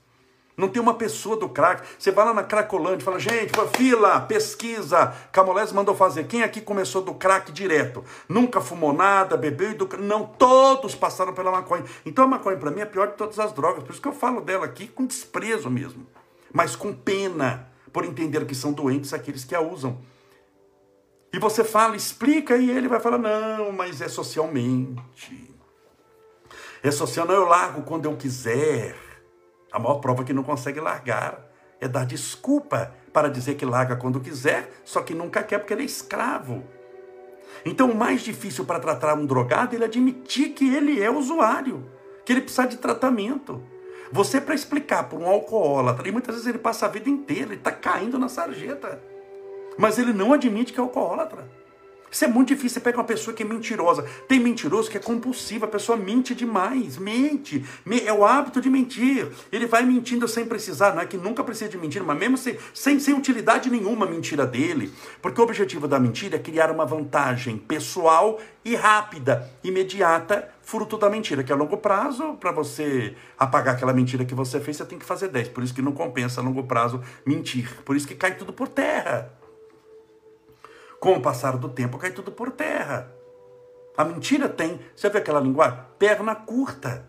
Não 0.57 0.69
tem 0.69 0.81
uma 0.81 0.95
pessoa 0.95 1.37
do 1.37 1.49
crack. 1.49 1.83
Você 1.99 2.13
vai 2.13 2.25
lá 2.25 2.33
na 2.33 2.45
Cracolândia 2.45 3.05
fala, 3.05 3.19
gente, 3.19 3.53
fila, 3.77 4.21
pesquisa. 4.21 5.13
Camolés 5.33 5.73
mandou 5.73 5.95
fazer. 5.95 6.25
Quem 6.25 6.43
aqui 6.43 6.61
começou 6.61 7.03
do 7.03 7.15
crack 7.15 7.51
direto? 7.51 8.05
Nunca 8.29 8.61
fumou 8.61 8.93
nada, 8.93 9.37
bebeu 9.37 9.73
e 9.73 9.75
do... 9.75 9.89
Não, 9.99 10.25
todos 10.25 10.95
passaram 10.95 11.35
pela 11.35 11.51
maconha. 11.51 11.85
Então 12.07 12.25
a 12.25 12.29
maconha 12.29 12.57
para 12.57 12.71
mim 12.71 12.81
é 12.81 12.87
pior 12.87 13.09
de 13.09 13.15
todas 13.15 13.39
as 13.41 13.53
drogas. 13.53 13.83
Por 13.83 13.91
isso 13.91 14.01
que 14.01 14.09
eu 14.09 14.13
falo 14.13 14.41
dela 14.41 14.65
aqui 14.65 14.87
com 14.87 15.05
desprezo 15.05 15.69
mesmo. 15.69 16.07
Mas 16.53 16.77
com 16.77 16.93
pena, 16.93 17.69
por 17.93 18.05
entender 18.05 18.45
que 18.47 18.55
são 18.55 18.73
doentes 18.73 19.13
aqueles 19.13 19.45
que 19.45 19.57
a 19.57 19.61
usam. 19.61 19.99
E 21.33 21.39
você 21.41 21.65
fala, 21.65 21.97
explica, 21.97 22.57
e 22.57 22.71
ele 22.71 22.87
vai 22.87 23.01
falar, 23.01 23.19
não, 23.19 23.73
mas 23.73 24.01
é 24.01 24.09
socialmente. 24.09 25.53
É 26.81 26.93
social, 26.93 27.27
não, 27.27 27.35
eu 27.35 27.45
largo 27.45 27.83
quando 27.83 28.05
eu 28.05 28.17
quiser. 28.17 28.95
A 29.75 29.79
maior 29.81 29.97
prova 29.97 30.23
que 30.23 30.33
não 30.33 30.45
consegue 30.45 30.79
largar 30.79 31.45
é 31.81 31.89
dar 31.89 32.07
desculpa 32.07 32.95
para 33.13 33.29
dizer 33.29 33.57
que 33.57 33.65
larga 33.67 33.97
quando 33.97 34.21
quiser, 34.21 34.71
só 34.85 35.03
que 35.03 35.13
nunca 35.13 35.43
quer 35.43 35.59
porque 35.59 35.73
ele 35.73 35.83
é 35.83 35.87
escravo. 35.87 36.63
Então, 37.67 37.91
o 37.91 37.95
mais 37.95 38.23
difícil 38.23 38.65
para 38.65 38.79
tratar 38.79 39.15
um 39.15 39.27
drogado 39.27 39.73
é 39.73 39.77
ele 39.77 39.85
admitir 39.85 40.51
que 40.51 40.73
ele 40.73 41.03
é 41.03 41.11
usuário, 41.11 41.91
que 42.25 42.33
ele 42.33 42.43
precisa 42.43 42.69
de 42.69 42.77
tratamento. 42.77 43.65
Você, 44.13 44.41
para 44.41 44.55
explicar 44.55 45.09
para 45.09 45.19
um 45.19 45.27
alcoólatra, 45.27 46.09
e 46.09 46.13
muitas 46.13 46.37
vezes 46.37 46.49
ele 46.49 46.59
passa 46.59 46.87
a 46.87 46.89
vida 46.89 47.11
inteira, 47.11 47.47
ele 47.47 47.55
está 47.55 47.73
caindo 47.73 48.17
na 48.17 48.29
sarjeta, 48.29 49.03
mas 49.77 49.99
ele 49.99 50.13
não 50.13 50.33
admite 50.33 50.73
que 50.73 50.79
é 50.79 50.83
alcoólatra. 50.83 51.51
Isso 52.15 52.25
é 52.25 52.29
muito 52.29 52.51
difícil. 52.51 52.75
Você 52.75 52.81
pega 52.81 52.97
uma 52.97 53.05
pessoa 53.05 53.35
que 53.35 53.43
é 53.43 53.47
mentirosa. 53.47 54.05
Tem 54.29 54.39
mentiroso 54.39 54.89
que 54.89 54.97
é 54.97 55.01
compulsivo. 55.01 55.65
A 55.65 55.69
pessoa 55.69 55.99
mente 55.99 56.33
demais. 56.33 56.97
Mente. 56.97 57.65
É 58.07 58.13
o 58.13 58.25
hábito 58.25 58.61
de 58.61 58.71
mentir. 58.71 59.27
Ele 59.51 59.67
vai 59.67 59.83
mentindo 59.83 60.29
sem 60.29 60.47
precisar. 60.47 60.95
Não 60.95 61.03
é 61.03 61.07
que 61.07 61.17
nunca 61.17 61.43
precisa 61.43 61.69
de 61.69 61.77
mentir, 61.77 62.05
mas 62.05 62.17
mesmo 62.17 62.39
sem, 62.39 62.57
sem, 62.73 63.01
sem 63.01 63.15
utilidade 63.15 63.69
nenhuma 63.69 64.07
a 64.07 64.09
mentira 64.09 64.47
dele. 64.47 64.93
Porque 65.21 65.41
o 65.41 65.45
objetivo 65.45 65.89
da 65.89 65.99
mentira 65.99 66.37
é 66.37 66.39
criar 66.39 66.71
uma 66.71 66.87
vantagem 66.87 67.59
pessoal 67.59 68.41
e 68.65 68.77
rápida, 68.77 69.51
imediata, 69.65 70.49
fruto 70.63 70.97
da 70.97 71.11
mentira. 71.11 71.43
Que 71.43 71.53
a 71.53 71.57
longo 71.57 71.79
prazo, 71.79 72.35
para 72.35 72.53
você 72.53 73.17
apagar 73.37 73.75
aquela 73.75 73.93
mentira 73.93 74.25
que 74.25 74.37
você 74.37 74.61
fez, 74.61 74.77
você 74.77 74.85
tem 74.85 75.01
que 75.01 75.05
fazer 75.05 75.27
10. 75.31 75.49
Por 75.49 75.65
isso 75.65 75.75
que 75.75 75.83
não 75.83 75.91
compensa 75.91 76.41
a 76.41 76.45
longo 76.45 76.63
prazo 76.63 77.03
mentir. 77.27 77.69
Por 77.85 77.97
isso 77.97 78.07
que 78.07 78.15
cai 78.15 78.37
tudo 78.37 78.53
por 78.53 78.69
terra. 78.69 79.44
Com 81.05 81.17
o 81.17 81.21
passar 81.21 81.59
do 81.59 81.69
tempo, 81.69 81.99
cai 81.99 82.13
tudo 82.13 82.33
por 82.33 82.51
terra. 82.51 83.13
A 83.95 84.07
mentira 84.07 84.49
tem, 84.49 84.81
você 84.97 85.11
vê 85.11 85.19
aquela 85.19 85.39
linguagem? 85.39 85.79
Perna 85.99 86.35
curta. 86.35 87.07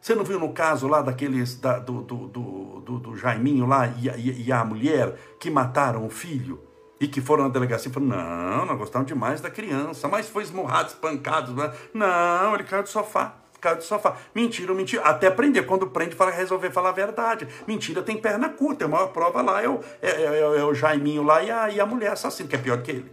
Você 0.00 0.14
não 0.14 0.22
viu 0.22 0.38
no 0.38 0.52
caso 0.52 0.86
lá 0.86 1.02
daqueles, 1.02 1.56
da, 1.56 1.80
do, 1.80 2.02
do, 2.02 2.28
do, 2.28 2.80
do, 2.82 2.98
do 3.00 3.16
Jaiminho 3.16 3.66
lá 3.66 3.88
e, 3.88 4.08
e, 4.10 4.46
e, 4.46 4.52
a 4.52 4.64
mulher 4.64 5.16
que 5.40 5.50
mataram 5.50 6.06
o 6.06 6.08
filho 6.08 6.62
e 7.00 7.08
que 7.08 7.20
foram 7.20 7.42
na 7.42 7.50
delegacia 7.50 7.90
e 7.90 7.92
falaram, 7.92 8.58
não, 8.58 8.66
nós 8.66 8.78
gostamos 8.78 9.08
demais 9.08 9.40
da 9.40 9.50
criança, 9.50 10.06
mas 10.06 10.28
foi 10.28 10.44
esmurrado, 10.44 10.90
espancado. 10.90 11.52
Né? 11.52 11.72
Não, 11.92 12.54
ele 12.54 12.62
caiu 12.62 12.84
do 12.84 12.88
sofá 12.88 13.39
caiu 13.60 13.76
do 13.76 13.82
sofá. 13.82 14.16
Mentira, 14.34 14.74
mentira. 14.74 15.02
Até 15.02 15.26
aprender. 15.26 15.62
Quando 15.62 15.88
prende, 15.88 16.14
fala 16.14 16.30
resolver 16.30 16.70
falar 16.70 16.90
a 16.90 16.92
verdade. 16.92 17.46
Mentira 17.66 18.02
tem 18.02 18.16
perna 18.20 18.48
curta. 18.48 18.84
A 18.84 18.88
maior 18.88 19.08
prova 19.08 19.42
lá 19.42 19.62
é 19.62 19.68
o, 19.68 19.80
é, 20.00 20.08
é, 20.08 20.22
é, 20.22 20.40
é 20.40 20.64
o 20.64 20.74
Jaiminho 20.74 21.22
lá 21.22 21.42
e 21.42 21.50
a, 21.50 21.70
e 21.70 21.80
a 21.80 21.86
mulher 21.86 22.12
assassina, 22.12 22.48
que 22.48 22.56
é 22.56 22.58
pior 22.58 22.78
do 22.78 22.82
que 22.82 22.90
ele. 22.90 23.12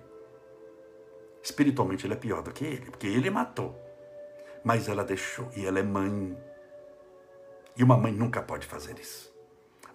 Espiritualmente 1.44 2.06
ele 2.06 2.14
é 2.14 2.18
pior 2.18 2.42
do 2.42 2.52
que 2.52 2.66
ele, 2.66 2.92
porque 2.92 3.08
ele 3.08 3.30
matou. 3.30 3.76
Mas 4.64 4.90
ela 4.90 5.04
deixou. 5.04 5.50
E 5.56 5.66
ela 5.66 5.80
é 5.80 5.84
mãe. 5.84 6.38
E 7.76 7.84
uma 7.84 7.96
mãe 7.96 8.12
nunca 8.12 8.42
pode 8.42 8.66
fazer 8.66 8.98
isso. 9.00 9.34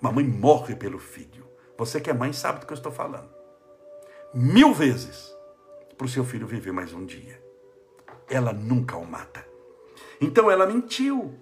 Uma 0.00 0.12
mãe 0.12 0.25
morre 0.25 0.75
pelo 0.75 0.99
filho. 0.99 1.47
Você 1.76 2.00
que 2.00 2.11
é 2.11 2.12
mãe 2.12 2.32
sabe 2.32 2.61
do 2.61 2.66
que 2.66 2.73
eu 2.73 2.76
estou 2.76 2.92
falando. 2.92 3.30
Mil 4.32 4.73
vezes 4.73 5.32
para 5.97 6.06
o 6.06 6.09
seu 6.09 6.25
filho 6.25 6.47
viver 6.47 6.73
mais 6.73 6.92
um 6.92 7.04
dia. 7.04 7.42
Ela 8.28 8.52
nunca 8.52 8.97
o 8.97 9.06
mata. 9.06 9.51
Então 10.23 10.50
ela 10.50 10.67
mentiu. 10.67 11.35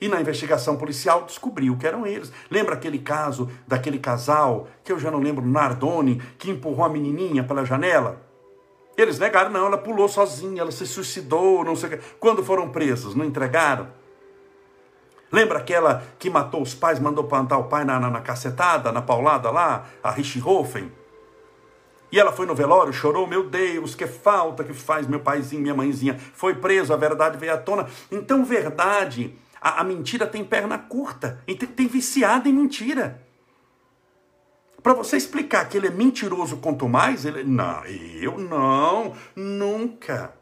E 0.00 0.08
na 0.08 0.20
investigação 0.20 0.76
policial 0.76 1.24
descobriu 1.24 1.76
que 1.76 1.86
eram 1.86 2.06
eles. 2.06 2.32
Lembra 2.50 2.74
aquele 2.74 2.98
caso 2.98 3.50
daquele 3.66 3.98
casal, 3.98 4.66
que 4.82 4.90
eu 4.90 4.98
já 4.98 5.10
não 5.10 5.18
lembro, 5.18 5.44
Nardoni, 5.44 6.22
que 6.38 6.50
empurrou 6.50 6.86
a 6.86 6.88
menininha 6.88 7.44
pela 7.44 7.66
janela? 7.66 8.22
Eles 8.96 9.18
negaram, 9.18 9.50
não, 9.50 9.66
ela 9.66 9.76
pulou 9.76 10.08
sozinha, 10.08 10.62
ela 10.62 10.70
se 10.70 10.86
suicidou, 10.86 11.64
não 11.64 11.76
sei 11.76 11.88
o 11.88 11.92
que. 11.92 12.04
Quando 12.18 12.42
foram 12.42 12.70
presos, 12.70 13.14
não 13.14 13.24
entregaram? 13.24 13.88
Lembra 15.30 15.58
aquela 15.58 16.02
que 16.18 16.30
matou 16.30 16.62
os 16.62 16.74
pais, 16.74 16.98
mandou 16.98 17.24
plantar 17.24 17.58
o 17.58 17.64
pai 17.64 17.84
na, 17.84 18.00
na, 18.00 18.10
na 18.10 18.20
cacetada, 18.20 18.90
na 18.90 19.02
paulada 19.02 19.50
lá, 19.50 19.86
a 20.02 20.10
Richthofen? 20.10 20.90
E 22.12 22.18
ela 22.18 22.32
foi 22.32 22.46
no 22.46 22.54
velório, 22.54 22.92
chorou, 22.92 23.26
meu 23.26 23.48
Deus, 23.48 23.94
que 23.94 24.06
falta 24.06 24.64
que 24.64 24.72
faz 24.72 25.06
meu 25.06 25.20
paizinho, 25.20 25.62
minha 25.62 25.74
mãezinha. 25.74 26.18
Foi 26.34 26.54
preso, 26.54 26.92
a 26.92 26.96
verdade 26.96 27.38
veio 27.38 27.54
à 27.54 27.56
tona. 27.56 27.88
Então, 28.10 28.44
verdade, 28.44 29.34
a, 29.60 29.80
a 29.80 29.84
mentira 29.84 30.26
tem 30.26 30.44
perna 30.44 30.76
curta, 30.78 31.40
tem, 31.46 31.56
tem 31.56 31.86
viciado 31.86 32.48
em 32.48 32.52
mentira. 32.52 33.22
Para 34.82 34.94
você 34.94 35.16
explicar 35.16 35.68
que 35.68 35.76
ele 35.76 35.88
é 35.88 35.90
mentiroso 35.90 36.56
quanto 36.56 36.88
mais, 36.88 37.24
ele. 37.24 37.44
Não, 37.44 37.84
eu 37.84 38.38
não, 38.38 39.14
nunca. 39.36 40.34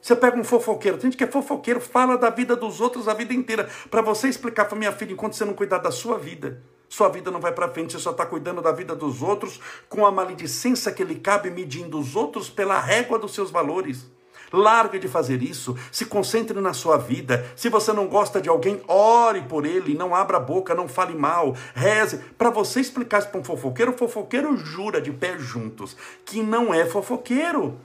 Você 0.00 0.16
pega 0.16 0.38
um 0.38 0.44
fofoqueiro, 0.44 0.96
tem 0.96 1.10
gente 1.10 1.16
que 1.16 1.24
é 1.24 1.30
fofoqueiro, 1.30 1.80
fala 1.80 2.16
da 2.16 2.30
vida 2.30 2.56
dos 2.56 2.80
outros 2.80 3.08
a 3.08 3.14
vida 3.14 3.32
inteira. 3.32 3.68
Para 3.90 4.02
você 4.02 4.28
explicar 4.28 4.64
para 4.64 4.78
minha 4.78 4.92
filha, 4.92 5.12
enquanto 5.12 5.34
você 5.34 5.44
não 5.44 5.54
cuidar 5.54 5.78
da 5.78 5.90
sua 5.90 6.18
vida, 6.18 6.62
sua 6.88 7.08
vida 7.08 7.30
não 7.30 7.40
vai 7.40 7.52
para 7.52 7.68
frente, 7.68 7.92
você 7.92 7.98
só 7.98 8.12
está 8.12 8.24
cuidando 8.24 8.62
da 8.62 8.72
vida 8.72 8.96
dos 8.96 9.22
outros 9.22 9.60
com 9.88 10.06
a 10.06 10.10
maledicência 10.10 10.90
que 10.90 11.04
lhe 11.04 11.16
cabe, 11.16 11.50
medindo 11.50 11.98
os 11.98 12.16
outros 12.16 12.48
pela 12.48 12.80
régua 12.80 13.18
dos 13.18 13.34
seus 13.34 13.50
valores. 13.50 14.06
Largue 14.50 14.98
de 14.98 15.08
fazer 15.08 15.42
isso, 15.42 15.76
se 15.92 16.06
concentre 16.06 16.58
na 16.58 16.72
sua 16.72 16.96
vida. 16.96 17.44
Se 17.54 17.68
você 17.68 17.92
não 17.92 18.06
gosta 18.06 18.40
de 18.40 18.48
alguém, 18.48 18.80
ore 18.88 19.42
por 19.42 19.66
ele, 19.66 19.94
não 19.94 20.14
abra 20.14 20.38
a 20.38 20.40
boca, 20.40 20.74
não 20.74 20.88
fale 20.88 21.14
mal, 21.14 21.54
reze. 21.74 22.18
Para 22.38 22.48
você 22.48 22.80
explicar 22.80 23.18
isso 23.18 23.28
para 23.28 23.40
um 23.40 23.44
fofoqueiro, 23.44 23.92
o 23.92 23.98
fofoqueiro 23.98 24.56
jura 24.56 25.02
de 25.02 25.12
pé 25.12 25.36
juntos 25.38 25.94
que 26.24 26.42
não 26.42 26.72
é 26.72 26.86
fofoqueiro. 26.86 27.78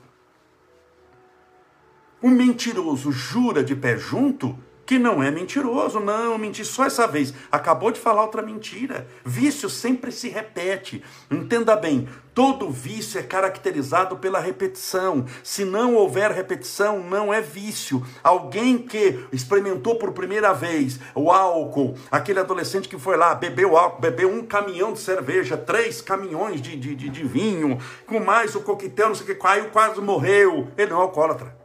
O 2.21 2.29
mentiroso 2.29 3.11
jura 3.11 3.61
de 3.61 3.75
pé 3.75 3.97
junto 3.97 4.57
que 4.85 4.99
não 4.99 5.21
é 5.21 5.31
mentiroso. 5.31 5.99
Não, 5.99 6.37
menti 6.37 6.63
só 6.65 6.85
essa 6.85 7.07
vez. 7.07 7.33
Acabou 7.51 7.91
de 7.91 7.99
falar 7.99 8.23
outra 8.23 8.41
mentira. 8.41 9.07
Vício 9.23 9.69
sempre 9.69 10.11
se 10.11 10.29
repete. 10.29 11.03
Entenda 11.29 11.75
bem, 11.75 12.07
todo 12.33 12.69
vício 12.69 13.19
é 13.19 13.23
caracterizado 13.23 14.17
pela 14.17 14.39
repetição. 14.39 15.25
Se 15.43 15.63
não 15.63 15.95
houver 15.95 16.31
repetição, 16.31 17.03
não 17.03 17.33
é 17.33 17.41
vício. 17.41 18.05
Alguém 18.23 18.77
que 18.77 19.25
experimentou 19.31 19.95
por 19.95 20.11
primeira 20.11 20.53
vez 20.53 20.99
o 21.15 21.31
álcool, 21.31 21.95
aquele 22.11 22.39
adolescente 22.39 22.89
que 22.89 22.99
foi 22.99 23.17
lá, 23.17 23.33
bebeu 23.35 23.77
álcool, 23.77 24.01
bebeu 24.01 24.29
um 24.29 24.45
caminhão 24.45 24.93
de 24.93 24.99
cerveja, 24.99 25.57
três 25.57 26.01
caminhões 26.01 26.61
de, 26.61 26.75
de, 26.75 26.95
de, 26.95 27.09
de 27.09 27.23
vinho, 27.23 27.77
com 28.05 28.19
mais 28.19 28.55
o 28.55 28.61
coquetel, 28.61 29.09
não 29.09 29.15
sei 29.15 29.23
o 29.23 29.27
que, 29.27 29.35
caiu, 29.35 29.69
quase 29.69 30.01
morreu. 30.01 30.67
Ele 30.77 30.91
não 30.91 30.99
é 30.99 31.01
alcoólatra. 31.03 31.62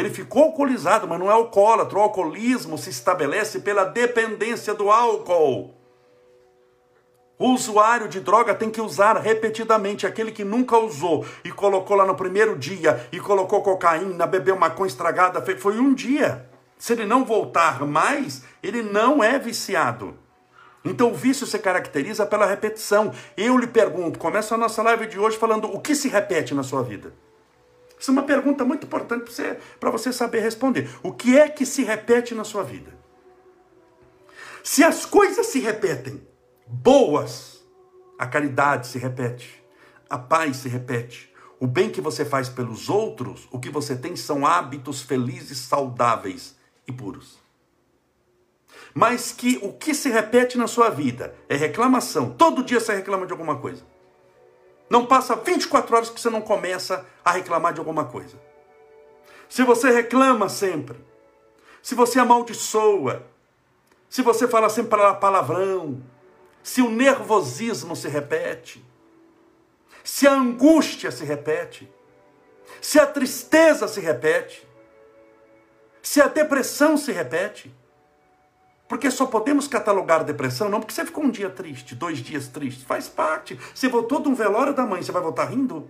Ele 0.00 0.10
ficou 0.10 0.44
alcoolizado, 0.44 1.06
mas 1.06 1.18
não 1.18 1.30
é 1.30 1.34
alcoólatra. 1.34 1.98
O 1.98 2.02
alcoolismo 2.02 2.78
se 2.78 2.88
estabelece 2.88 3.60
pela 3.60 3.84
dependência 3.84 4.72
do 4.72 4.90
álcool. 4.90 5.74
O 7.38 7.50
usuário 7.52 8.08
de 8.08 8.18
droga 8.18 8.54
tem 8.54 8.70
que 8.70 8.80
usar 8.80 9.18
repetidamente. 9.18 10.06
Aquele 10.06 10.32
que 10.32 10.42
nunca 10.42 10.78
usou 10.78 11.26
e 11.44 11.52
colocou 11.52 11.96
lá 11.96 12.06
no 12.06 12.14
primeiro 12.14 12.58
dia 12.58 13.06
e 13.12 13.20
colocou 13.20 13.62
cocaína, 13.62 14.26
bebeu 14.26 14.56
maconha 14.56 14.88
estragada, 14.88 15.44
foi 15.58 15.78
um 15.78 15.92
dia. 15.92 16.48
Se 16.78 16.94
ele 16.94 17.04
não 17.04 17.22
voltar 17.22 17.84
mais, 17.86 18.42
ele 18.62 18.82
não 18.82 19.22
é 19.22 19.38
viciado. 19.38 20.16
Então 20.82 21.10
o 21.10 21.14
vício 21.14 21.46
se 21.46 21.58
caracteriza 21.58 22.24
pela 22.24 22.46
repetição. 22.46 23.12
Eu 23.36 23.58
lhe 23.58 23.66
pergunto, 23.66 24.18
começa 24.18 24.54
a 24.54 24.58
nossa 24.58 24.82
live 24.82 25.06
de 25.06 25.18
hoje 25.18 25.36
falando 25.36 25.66
o 25.66 25.78
que 25.78 25.94
se 25.94 26.08
repete 26.08 26.54
na 26.54 26.62
sua 26.62 26.82
vida. 26.82 27.12
Isso 28.00 28.10
é 28.10 28.12
uma 28.12 28.22
pergunta 28.22 28.64
muito 28.64 28.86
importante 28.86 29.30
para 29.78 29.90
você, 29.90 30.08
você 30.08 30.12
saber 30.12 30.40
responder. 30.40 30.88
O 31.02 31.12
que 31.12 31.38
é 31.38 31.50
que 31.50 31.66
se 31.66 31.84
repete 31.84 32.34
na 32.34 32.44
sua 32.44 32.62
vida? 32.62 32.98
Se 34.64 34.82
as 34.82 35.04
coisas 35.04 35.46
se 35.48 35.60
repetem, 35.60 36.26
boas, 36.66 37.62
a 38.18 38.26
caridade 38.26 38.86
se 38.86 38.98
repete, 38.98 39.62
a 40.08 40.16
paz 40.16 40.56
se 40.56 40.68
repete, 40.68 41.30
o 41.60 41.66
bem 41.66 41.90
que 41.90 42.00
você 42.00 42.24
faz 42.24 42.48
pelos 42.48 42.88
outros, 42.88 43.46
o 43.50 43.60
que 43.60 43.68
você 43.68 43.94
tem 43.94 44.16
são 44.16 44.46
hábitos 44.46 45.02
felizes, 45.02 45.58
saudáveis 45.58 46.56
e 46.88 46.92
puros. 46.92 47.38
Mas 48.94 49.30
que 49.30 49.58
o 49.62 49.74
que 49.74 49.92
se 49.92 50.08
repete 50.08 50.56
na 50.56 50.66
sua 50.66 50.88
vida 50.88 51.34
é 51.50 51.54
reclamação. 51.54 52.30
Todo 52.30 52.64
dia 52.64 52.80
você 52.80 52.94
reclama 52.94 53.26
de 53.26 53.32
alguma 53.32 53.58
coisa. 53.58 53.84
Não 54.90 55.06
passa 55.06 55.36
24 55.36 55.94
horas 55.94 56.10
que 56.10 56.20
você 56.20 56.28
não 56.28 56.42
começa 56.42 57.06
a 57.24 57.30
reclamar 57.30 57.72
de 57.72 57.78
alguma 57.78 58.06
coisa. 58.06 58.36
Se 59.48 59.62
você 59.62 59.88
reclama 59.90 60.48
sempre, 60.48 60.98
se 61.80 61.94
você 61.94 62.18
amaldiçoa, 62.18 63.24
se 64.08 64.20
você 64.20 64.48
fala 64.48 64.68
sempre 64.68 64.90
palavrão, 65.20 66.02
se 66.60 66.82
o 66.82 66.90
nervosismo 66.90 67.94
se 67.94 68.08
repete, 68.08 68.84
se 70.02 70.26
a 70.26 70.32
angústia 70.32 71.12
se 71.12 71.24
repete, 71.24 71.88
se 72.80 72.98
a 72.98 73.06
tristeza 73.06 73.86
se 73.86 74.00
repete, 74.00 74.68
se 76.02 76.20
a 76.20 76.26
depressão 76.26 76.96
se 76.96 77.12
repete, 77.12 77.72
porque 78.90 79.08
só 79.08 79.24
podemos 79.24 79.68
catalogar 79.68 80.24
depressão 80.24 80.68
não 80.68 80.80
porque 80.80 80.92
você 80.92 81.04
ficou 81.04 81.22
um 81.22 81.30
dia 81.30 81.48
triste, 81.48 81.94
dois 81.94 82.18
dias 82.18 82.48
triste. 82.48 82.84
Faz 82.84 83.08
parte. 83.08 83.56
Você 83.72 83.86
voltou 83.88 84.20
de 84.20 84.28
um 84.28 84.34
velório 84.34 84.74
da 84.74 84.84
mãe, 84.84 85.00
você 85.00 85.12
vai 85.12 85.22
voltar 85.22 85.44
rindo? 85.44 85.88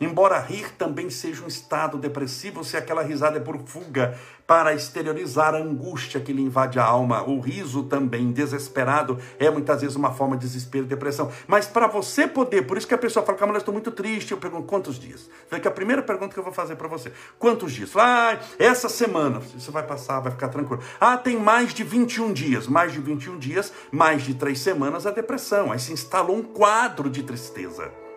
Embora 0.00 0.38
rir 0.38 0.72
também 0.76 1.10
seja 1.10 1.42
um 1.42 1.48
estado 1.48 1.98
depressivo, 1.98 2.62
se 2.62 2.76
aquela 2.76 3.02
risada 3.02 3.38
é 3.38 3.40
por 3.40 3.58
fuga 3.66 4.16
para 4.46 4.72
exteriorizar 4.72 5.54
a 5.54 5.58
angústia 5.58 6.20
que 6.20 6.32
lhe 6.32 6.40
invade 6.40 6.78
a 6.78 6.84
alma, 6.84 7.22
o 7.22 7.38
riso 7.38 7.82
também 7.82 8.32
desesperado 8.32 9.18
é 9.38 9.50
muitas 9.50 9.82
vezes 9.82 9.94
uma 9.94 10.14
forma 10.14 10.36
de 10.36 10.46
desespero 10.46 10.84
e 10.84 10.88
depressão. 10.88 11.30
Mas 11.46 11.66
para 11.66 11.86
você 11.86 12.26
poder, 12.26 12.62
por 12.62 12.78
isso 12.78 12.86
que 12.86 12.94
a 12.94 12.98
pessoa 12.98 13.26
fala, 13.26 13.36
Camila, 13.36 13.58
estou 13.58 13.74
muito 13.74 13.90
triste, 13.90 14.32
eu 14.32 14.38
pergunto, 14.38 14.66
quantos 14.66 14.98
dias? 14.98 15.28
Foi 15.48 15.60
que 15.60 15.68
a 15.68 15.70
primeira 15.70 16.00
pergunta 16.00 16.32
que 16.32 16.40
eu 16.40 16.44
vou 16.44 16.52
fazer 16.52 16.76
para 16.76 16.88
você, 16.88 17.12
quantos 17.38 17.72
dias? 17.72 17.94
Ah, 17.94 18.38
essa 18.58 18.88
semana, 18.88 19.42
isso 19.54 19.70
vai 19.70 19.82
passar, 19.82 20.20
vai 20.20 20.32
ficar 20.32 20.48
tranquilo. 20.48 20.82
Ah, 20.98 21.18
tem 21.18 21.36
mais 21.36 21.74
de 21.74 21.84
21 21.84 22.32
dias, 22.32 22.66
mais 22.66 22.92
de 22.92 23.00
21 23.00 23.38
dias, 23.38 23.70
mais 23.92 24.22
de 24.22 24.32
três 24.32 24.60
semanas 24.60 25.06
a 25.06 25.10
depressão, 25.10 25.72
aí 25.72 25.78
se 25.78 25.92
instalou 25.92 26.36
um 26.36 26.42
quadro 26.42 27.10
de 27.10 27.22
tristeza 27.22 28.07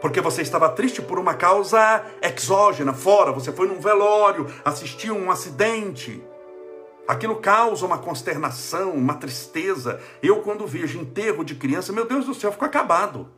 porque 0.00 0.20
você 0.20 0.42
estava 0.42 0.68
triste 0.68 1.00
por 1.00 1.18
uma 1.18 1.34
causa 1.34 2.04
exógena, 2.22 2.92
fora, 2.92 3.32
você 3.32 3.52
foi 3.52 3.68
num 3.68 3.80
velório, 3.80 4.46
assistiu 4.64 5.16
um 5.16 5.30
acidente. 5.30 6.22
Aquilo 7.08 7.36
causa 7.36 7.86
uma 7.86 7.98
consternação, 7.98 8.92
uma 8.92 9.14
tristeza. 9.14 10.00
Eu, 10.22 10.42
quando 10.42 10.66
vejo 10.66 10.98
enterro 10.98 11.44
de 11.44 11.54
criança, 11.54 11.92
meu 11.92 12.04
Deus 12.04 12.26
do 12.26 12.34
céu, 12.34 12.50
fico 12.50 12.64
acabado. 12.64 13.28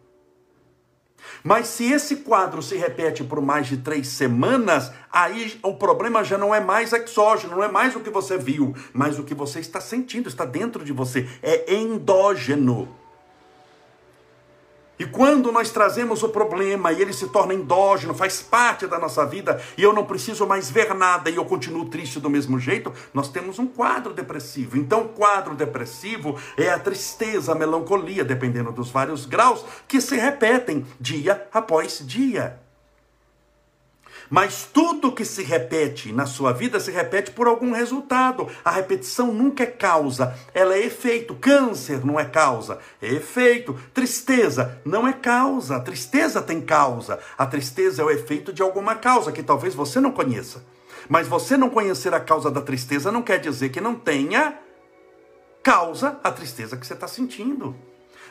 Mas 1.42 1.68
se 1.68 1.92
esse 1.92 2.16
quadro 2.16 2.62
se 2.62 2.77
repete 2.77 3.23
por 3.23 3.40
mais 3.40 3.66
de 3.66 3.77
três 3.79 4.09
semanas, 4.09 4.90
aí 5.12 5.59
o 5.62 5.75
problema 5.75 6.25
já 6.25 6.38
não 6.38 6.55
é 6.55 6.61
mais 6.61 6.92
exógeno, 6.92 7.57
não 7.57 7.64
é 7.64 7.68
mais 7.71 7.94
o 7.94 8.01
que 8.01 8.11
você 8.11 8.38
viu, 8.38 8.75
mas 8.92 9.18
o 9.18 9.25
que 9.25 9.35
você 9.35 9.61
está 9.61 9.81
sentindo, 9.81 10.29
está 10.29 10.44
dentro 10.44 10.85
de 10.85 10.92
você, 10.92 11.29
é 11.42 11.75
endógeno. 11.75 12.88
E 14.98 15.06
quando 15.06 15.52
nós 15.52 15.70
trazemos 15.70 16.22
o 16.22 16.28
problema 16.28 16.92
e 16.92 17.00
ele 17.00 17.12
se 17.12 17.28
torna 17.28 17.54
endógeno, 17.54 18.14
faz 18.14 18.42
parte 18.42 18.87
da 18.87 18.98
nossa 18.98 19.24
vida, 19.24 19.61
e 19.76 19.82
eu 19.82 19.92
não 19.92 20.04
preciso 20.04 20.46
mais 20.46 20.70
ver 20.70 20.94
nada 20.94 21.30
e 21.30 21.37
eu 21.37 21.44
continuo 21.44 21.84
triste 21.84 22.18
do 22.18 22.28
mesmo 22.28 22.58
jeito, 22.58 22.92
nós 23.14 23.28
temos 23.28 23.58
um 23.58 23.66
quadro 23.66 24.12
depressivo. 24.12 24.76
Então, 24.76 25.02
o 25.02 25.08
quadro 25.08 25.54
depressivo 25.54 26.37
é 26.56 26.68
a 26.70 26.78
tristeza, 26.78 27.52
a 27.52 27.54
melancolia, 27.54 28.24
dependendo 28.24 28.72
dos 28.72 28.90
vários 28.90 29.24
graus, 29.24 29.64
que 29.87 30.00
se 30.00 30.16
repetem 30.16 30.84
dia 31.00 31.46
após 31.52 32.02
dia. 32.04 32.67
Mas 34.31 34.69
tudo 34.73 35.12
que 35.12 35.25
se 35.25 35.43
repete 35.43 36.12
na 36.12 36.27
sua 36.27 36.53
vida 36.53 36.79
se 36.79 36.91
repete 36.91 37.31
por 37.31 37.47
algum 37.47 37.73
resultado. 37.73 38.47
A 38.64 38.71
repetição 38.71 39.33
nunca 39.33 39.62
é 39.62 39.67
causa, 39.67 40.35
ela 40.53 40.75
é 40.75 40.85
efeito. 40.85 41.35
Câncer 41.35 42.05
não 42.05 42.21
é 42.21 42.25
causa, 42.25 42.79
é 43.01 43.09
efeito. 43.09 43.75
Tristeza 43.95 44.81
não 44.85 45.07
é 45.09 45.12
causa, 45.12 45.77
a 45.77 45.81
tristeza 45.81 46.43
tem 46.43 46.61
causa. 46.61 47.19
A 47.37 47.47
tristeza 47.47 48.03
é 48.03 48.05
o 48.05 48.11
efeito 48.11 48.53
de 48.53 48.62
alguma 48.62 48.95
causa 48.95 49.33
que 49.33 49.43
talvez 49.43 49.75
você 49.75 50.01
não 50.01 50.12
conheça. 50.12 50.62
Mas 51.09 51.27
você 51.27 51.57
não 51.57 51.71
conhecer 51.71 52.12
a 52.12 52.21
causa 52.21 52.51
da 52.51 52.61
tristeza 52.61 53.11
não 53.11 53.23
quer 53.23 53.38
dizer 53.38 53.71
que 53.71 53.81
não 53.81 53.95
tenha 53.95 54.59
causa 55.62 56.19
a 56.23 56.31
tristeza 56.31 56.77
que 56.77 56.87
você 56.87 56.95
está 56.95 57.09
sentindo. 57.09 57.75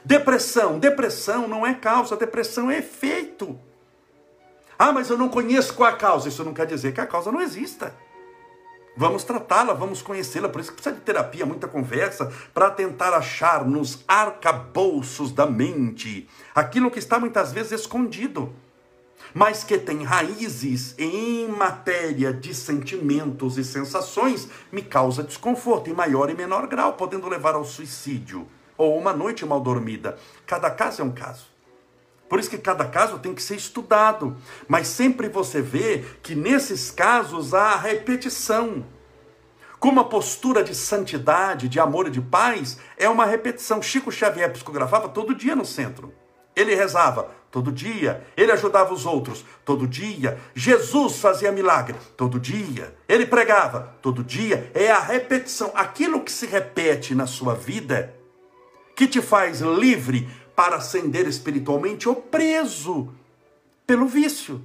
Depressão, 0.06 0.80
depressão 0.80 1.48
não 1.48 1.66
é 1.66 1.74
causa, 1.74 2.16
depressão 2.16 2.70
é 2.70 2.78
efeito. 2.78 3.60
Ah, 4.78 4.92
mas 4.92 5.10
eu 5.10 5.18
não 5.18 5.30
conheço 5.30 5.74
qual 5.74 5.90
a 5.90 5.96
causa. 5.96 6.30
Isso 6.30 6.44
não 6.44 6.54
quer 6.54 6.68
dizer 6.68 6.94
que 6.94 7.02
a 7.02 7.08
causa 7.08 7.32
não 7.32 7.42
exista. 7.42 7.94
Vamos 8.96 9.24
tratá-la, 9.24 9.74
vamos 9.74 10.02
conhecê-la. 10.02 10.50
Por 10.50 10.60
isso 10.60 10.72
que 10.72 10.82
precisa 10.82 10.96
de 10.96 11.02
terapia, 11.02 11.46
muita 11.46 11.68
conversa, 11.68 12.34
para 12.52 12.72
tentar 12.72 13.14
achar 13.14 13.64
nos 13.64 14.04
arcabouços 14.08 15.32
da 15.32 15.46
mente 15.46 16.28
aquilo 16.56 16.90
que 16.90 16.98
está 16.98 17.20
muitas 17.20 17.52
vezes 17.52 17.82
escondido, 17.82 18.52
mas 19.36 19.64
que 19.64 19.78
tem 19.78 20.04
raízes 20.04 20.96
em 20.98 21.48
matéria 21.48 22.34
de 22.34 22.56
sentimentos 22.56 23.60
e 23.60 23.64
sensações, 23.64 24.50
me 24.72 24.82
causa 24.82 25.22
desconforto 25.22 25.92
em 25.92 25.94
maior 25.94 26.32
e 26.32 26.36
menor 26.36 26.66
grau, 26.66 26.94
podendo 26.94 27.30
levar 27.30 27.54
ao 27.54 27.66
suicídio 27.66 28.48
ou 28.76 28.98
uma 28.98 29.14
noite 29.14 29.46
mal 29.46 29.60
dormida. 29.60 30.18
Cada 30.48 30.72
caso 30.72 31.04
é 31.04 31.06
um 31.06 31.12
caso. 31.12 31.57
Por 32.30 32.40
isso 32.40 32.50
que 32.50 32.58
cada 32.58 32.86
caso 32.86 33.20
tem 33.20 33.34
que 33.34 33.42
ser 33.42 33.56
estudado. 33.56 34.36
Mas 34.68 34.88
sempre 34.88 35.30
você 35.30 35.62
vê 35.62 36.04
que 36.22 36.36
nesses 36.36 36.92
casos 36.92 37.54
há 37.54 37.76
repetição. 37.76 38.86
Como 39.80 40.00
a 40.00 40.06
postura 40.06 40.64
de 40.64 40.74
santidade, 40.74 41.70
de 41.70 41.80
amor 41.80 42.08
e 42.08 42.12
de 42.12 42.22
paz 42.22 42.80
é 42.98 43.08
uma 43.08 43.26
repetição. 43.26 43.82
Chico 43.82 44.12
Xavier 44.12 44.52
psicografava 44.52 45.08
todo 45.08 45.36
dia 45.36 45.56
no 45.56 45.66
centro. 45.66 46.14
Ele 46.56 46.74
rezava 46.74 47.30
todo 47.52 47.72
dia. 47.72 48.26
Ele 48.36 48.52
ajudava 48.52 48.94
os 48.94 49.06
outros 49.06 49.46
todo 49.64 49.88
dia. 49.88 50.40
Jesus 50.56 51.20
fazia 51.20 51.52
milagre 51.52 51.96
todo 52.18 52.40
dia. 52.40 52.96
Ele 53.08 53.26
pregava 53.26 53.96
todo 54.02 54.24
dia. 54.24 54.72
É 54.74 54.90
a 54.90 55.00
repetição. 55.00 55.72
Aquilo 55.76 56.22
que 56.22 56.32
se 56.32 56.48
repete 56.48 57.14
na 57.14 57.28
sua 57.28 57.54
vida 57.54 58.16
que 58.96 59.08
te 59.08 59.22
faz 59.22 59.62
livre 59.62 60.28
para 60.58 60.78
ascender 60.78 61.28
espiritualmente 61.28 62.10
ou 62.10 62.16
preso 62.16 63.14
pelo 63.86 64.08
vício. 64.08 64.60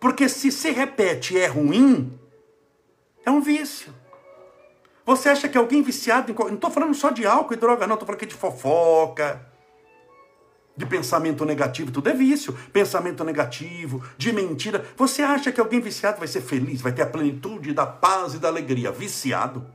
Porque 0.00 0.26
se 0.26 0.50
se 0.50 0.70
repete 0.70 1.38
é 1.38 1.48
ruim, 1.48 2.18
é 3.26 3.30
um 3.30 3.42
vício. 3.42 3.94
Você 5.04 5.28
acha 5.28 5.50
que 5.50 5.58
alguém 5.58 5.82
viciado 5.82 6.32
em. 6.32 6.34
Não 6.34 6.54
estou 6.54 6.70
falando 6.70 6.94
só 6.94 7.10
de 7.10 7.26
álcool 7.26 7.52
e 7.52 7.58
droga, 7.58 7.86
não, 7.86 7.92
estou 7.92 8.06
falando 8.06 8.22
aqui 8.22 8.26
de 8.26 8.34
fofoca, 8.34 9.46
de 10.74 10.86
pensamento 10.86 11.44
negativo, 11.44 11.92
tudo 11.92 12.08
é 12.08 12.14
vício. 12.14 12.56
Pensamento 12.72 13.22
negativo, 13.22 14.02
de 14.16 14.32
mentira. 14.32 14.86
Você 14.96 15.20
acha 15.20 15.52
que 15.52 15.60
alguém 15.60 15.78
viciado 15.78 16.18
vai 16.18 16.26
ser 16.26 16.40
feliz, 16.40 16.80
vai 16.80 16.92
ter 16.92 17.02
a 17.02 17.06
plenitude 17.06 17.74
da 17.74 17.84
paz 17.84 18.32
e 18.32 18.38
da 18.38 18.48
alegria? 18.48 18.90
Viciado. 18.90 19.66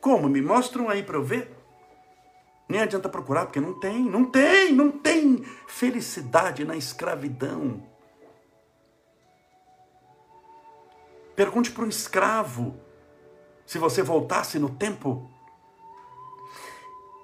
Como? 0.00 0.28
Me 0.28 0.40
mostram 0.40 0.88
aí 0.88 1.02
para 1.02 1.16
eu 1.16 1.24
ver. 1.24 1.61
Nem 2.72 2.80
adianta 2.80 3.06
procurar, 3.06 3.44
porque 3.44 3.60
não 3.60 3.78
tem, 3.78 4.02
não 4.02 4.24
tem, 4.24 4.72
não 4.72 4.90
tem 4.90 5.44
felicidade 5.68 6.64
na 6.64 6.74
escravidão. 6.74 7.86
Pergunte 11.36 11.70
para 11.70 11.84
um 11.84 11.88
escravo, 11.88 12.80
se 13.66 13.76
você 13.76 14.02
voltasse 14.02 14.58
no 14.58 14.70
tempo 14.70 15.30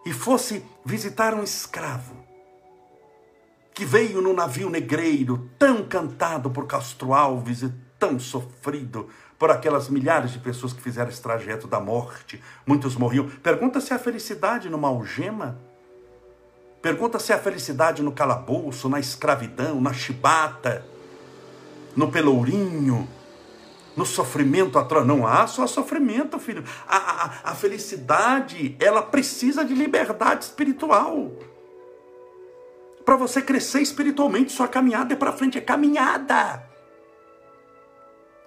e 0.04 0.12
fosse 0.12 0.62
visitar 0.84 1.32
um 1.32 1.42
escravo 1.42 2.22
que 3.72 3.86
veio 3.86 4.20
no 4.20 4.34
navio 4.34 4.68
negreiro, 4.68 5.50
tão 5.58 5.88
cantado 5.88 6.50
por 6.50 6.66
Castro 6.66 7.14
Alves 7.14 7.62
e 7.62 7.72
tão 7.98 8.20
sofrido 8.20 9.08
por 9.38 9.50
aquelas 9.50 9.88
milhares 9.88 10.32
de 10.32 10.38
pessoas 10.38 10.72
que 10.72 10.82
fizeram 10.82 11.08
esse 11.08 11.22
trajeto 11.22 11.68
da 11.68 11.78
morte, 11.78 12.42
muitos 12.66 12.96
morriam. 12.96 13.28
Pergunta 13.28 13.80
se 13.80 13.94
há 13.94 13.98
felicidade 13.98 14.68
numa 14.68 14.88
algema. 14.88 15.58
Pergunta 16.82 17.18
se 17.18 17.32
há 17.32 17.38
felicidade 17.38 18.02
no 18.02 18.12
calabouço, 18.12 18.88
na 18.88 18.98
escravidão, 18.98 19.80
na 19.80 19.92
chibata, 19.92 20.84
no 21.94 22.10
pelourinho, 22.10 23.08
no 23.96 24.04
sofrimento 24.04 24.78
atroz. 24.78 25.06
Não 25.06 25.26
há 25.26 25.46
só 25.46 25.66
sofrimento, 25.66 26.38
filho. 26.38 26.64
A, 26.86 26.96
a, 26.96 27.50
a 27.50 27.54
felicidade, 27.54 28.76
ela 28.80 29.02
precisa 29.02 29.64
de 29.64 29.74
liberdade 29.74 30.44
espiritual 30.44 31.30
para 33.04 33.16
você 33.16 33.40
crescer 33.40 33.80
espiritualmente. 33.80 34.52
Sua 34.52 34.68
caminhada 34.68 35.14
é 35.14 35.16
para 35.16 35.32
frente, 35.32 35.58
é 35.58 35.60
caminhada. 35.60 36.62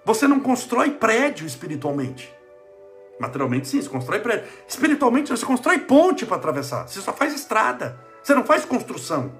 Você 0.04 0.26
não 0.26 0.40
constrói 0.40 0.90
prédio 0.90 1.46
espiritualmente. 1.46 2.32
Materialmente, 3.20 3.68
sim, 3.68 3.80
você 3.80 3.88
constrói 3.88 4.18
prédio. 4.18 4.48
Espiritualmente, 4.66 5.30
você 5.30 5.46
constrói 5.46 5.78
ponte 5.78 6.26
para 6.26 6.36
atravessar. 6.36 6.88
Você 6.88 7.00
só 7.00 7.12
faz 7.12 7.32
estrada. 7.32 7.98
Você 8.22 8.34
não 8.34 8.44
faz 8.44 8.64
construção. 8.64 9.32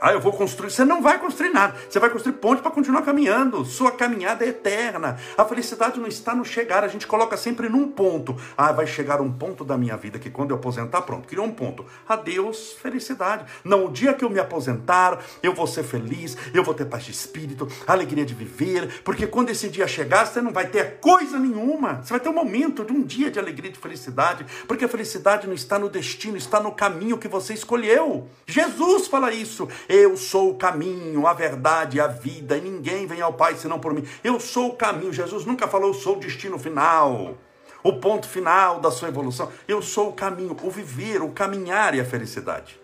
Ah, 0.00 0.12
eu 0.12 0.20
vou 0.20 0.32
construir. 0.32 0.70
Você 0.70 0.84
não 0.84 1.02
vai 1.02 1.18
construir 1.18 1.50
nada. 1.50 1.74
Você 1.88 1.98
vai 1.98 2.08
construir 2.10 2.34
ponte 2.34 2.62
para 2.62 2.70
continuar 2.70 3.02
caminhando. 3.02 3.64
Sua 3.64 3.90
caminhada 3.90 4.44
é 4.44 4.48
eterna. 4.48 5.18
A 5.36 5.44
felicidade 5.44 5.98
não 5.98 6.06
está 6.06 6.34
no 6.34 6.44
chegar. 6.44 6.84
A 6.84 6.88
gente 6.88 7.06
coloca 7.06 7.36
sempre 7.36 7.68
num 7.68 7.88
ponto. 7.88 8.36
Ah, 8.56 8.70
vai 8.72 8.86
chegar 8.86 9.20
um 9.20 9.32
ponto 9.32 9.64
da 9.64 9.76
minha 9.76 9.96
vida 9.96 10.18
que 10.18 10.30
quando 10.30 10.50
eu 10.50 10.56
aposentar, 10.56 11.02
pronto, 11.02 11.26
criou 11.26 11.44
um 11.44 11.52
ponto. 11.52 11.84
Adeus, 12.08 12.72
felicidade. 12.80 13.44
Não, 13.64 13.86
o 13.86 13.90
dia 13.90 14.14
que 14.14 14.24
eu 14.24 14.30
me 14.30 14.38
aposentar, 14.38 15.18
eu 15.42 15.52
vou 15.52 15.66
ser 15.66 15.82
feliz, 15.82 16.36
eu 16.54 16.62
vou 16.62 16.74
ter 16.74 16.84
paz 16.84 17.04
de 17.04 17.10
espírito, 17.10 17.68
alegria 17.86 18.24
de 18.24 18.34
viver, 18.34 19.02
porque 19.02 19.26
quando 19.26 19.50
esse 19.50 19.68
dia 19.68 19.88
chegar, 19.88 20.26
você 20.26 20.40
não 20.40 20.52
vai 20.52 20.66
ter 20.68 20.98
coisa 21.00 21.38
nenhuma. 21.38 22.02
Você 22.02 22.10
vai 22.10 22.20
ter 22.20 22.28
um 22.28 22.34
momento 22.34 22.84
de 22.84 22.92
um 22.92 23.02
dia 23.02 23.30
de 23.30 23.38
alegria, 23.38 23.70
de 23.70 23.78
felicidade, 23.78 24.46
porque 24.66 24.84
a 24.84 24.88
felicidade 24.88 25.46
não 25.46 25.54
está 25.54 25.78
no 25.78 25.88
destino, 25.88 26.36
está 26.36 26.60
no 26.60 26.72
caminho 26.72 27.18
que 27.18 27.28
você 27.28 27.52
escolheu. 27.54 28.28
Jesus 28.46 29.08
fala 29.08 29.32
isso. 29.32 29.68
Eu 29.88 30.16
sou 30.16 30.50
o 30.50 30.54
caminho, 30.54 31.26
a 31.26 31.32
verdade 31.32 31.98
a 31.98 32.06
vida, 32.06 32.58
e 32.58 32.60
ninguém 32.60 33.06
vem 33.06 33.22
ao 33.22 33.32
Pai 33.32 33.56
senão 33.56 33.80
por 33.80 33.94
mim. 33.94 34.06
Eu 34.22 34.38
sou 34.38 34.68
o 34.68 34.76
caminho. 34.76 35.12
Jesus 35.12 35.46
nunca 35.46 35.66
falou, 35.66 35.88
eu 35.88 35.94
sou 35.94 36.16
o 36.16 36.20
destino 36.20 36.58
final, 36.58 37.38
o 37.82 37.94
ponto 37.94 38.28
final 38.28 38.80
da 38.80 38.90
sua 38.90 39.08
evolução. 39.08 39.50
Eu 39.66 39.80
sou 39.80 40.10
o 40.10 40.12
caminho, 40.12 40.54
o 40.62 40.70
viver, 40.70 41.22
o 41.22 41.30
caminhar 41.30 41.94
e 41.94 42.00
a 42.00 42.04
felicidade. 42.04 42.78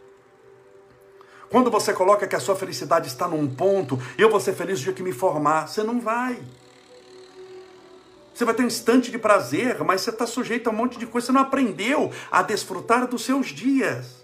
Quando 1.51 1.71
você 1.71 1.93
coloca 1.93 2.27
que 2.27 2.35
a 2.35 2.41
sua 2.41 2.57
felicidade 2.57 3.07
está 3.07 3.29
num 3.29 3.47
ponto, 3.47 4.01
eu 4.17 4.31
vou 4.31 4.41
ser 4.41 4.55
feliz 4.55 4.79
no 4.79 4.85
dia 4.85 4.95
que 4.95 5.03
me 5.03 5.13
formar, 5.13 5.69
você 5.69 5.83
não 5.83 6.01
vai. 6.01 6.43
Você 8.33 8.45
vai 8.45 8.55
ter 8.55 8.65
um 8.65 8.67
instante 8.67 9.11
de 9.11 9.19
prazer, 9.19 9.85
mas 9.85 10.01
você 10.01 10.11
está 10.11 10.27
sujeito 10.27 10.69
a 10.69 10.73
um 10.73 10.75
monte 10.75 10.99
de 10.99 11.07
coisa. 11.07 11.27
Você 11.27 11.33
não 11.33 11.43
aprendeu 11.43 12.11
a 12.31 12.43
desfrutar 12.43 13.07
dos 13.07 13.25
seus 13.25 13.49
dias. 13.49 14.24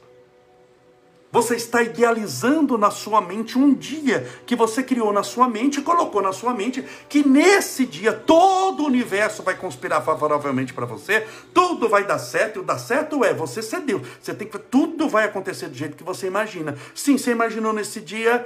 Você 1.33 1.55
está 1.55 1.81
idealizando 1.81 2.77
na 2.77 2.91
sua 2.91 3.21
mente 3.21 3.57
um 3.57 3.73
dia 3.73 4.29
que 4.45 4.57
você 4.57 4.83
criou 4.83 5.13
na 5.13 5.23
sua 5.23 5.49
mente 5.49 5.79
e 5.79 5.83
colocou 5.83 6.21
na 6.21 6.33
sua 6.33 6.53
mente 6.53 6.85
que 7.09 7.27
nesse 7.27 7.87
dia 7.87 8.13
todo 8.13 8.83
o 8.83 8.87
universo 8.87 9.43
vai 9.43 9.57
conspirar 9.57 10.03
favoravelmente 10.03 10.75
para 10.75 10.87
você, 10.87 11.25
tudo 11.55 11.89
vai 11.89 12.05
dar 12.05 12.19
certo, 12.19 12.57
e 12.57 12.59
o 12.61 12.65
dar 12.65 12.79
certo 12.79 13.25
é 13.25 13.33
você 13.33 13.63
ser 13.63 13.81
Deus. 13.81 14.03
Você 14.21 14.35
tem 14.35 14.49
que 14.49 14.59
tudo 14.59 15.09
vai 15.09 15.25
acontecer 15.25 15.69
do 15.69 15.77
jeito 15.77 15.97
que 15.97 16.03
você 16.03 16.27
imagina. 16.27 16.77
Sim, 16.95 17.17
você 17.17 17.31
imaginou 17.31 17.73
nesse 17.73 18.01
dia. 18.01 18.45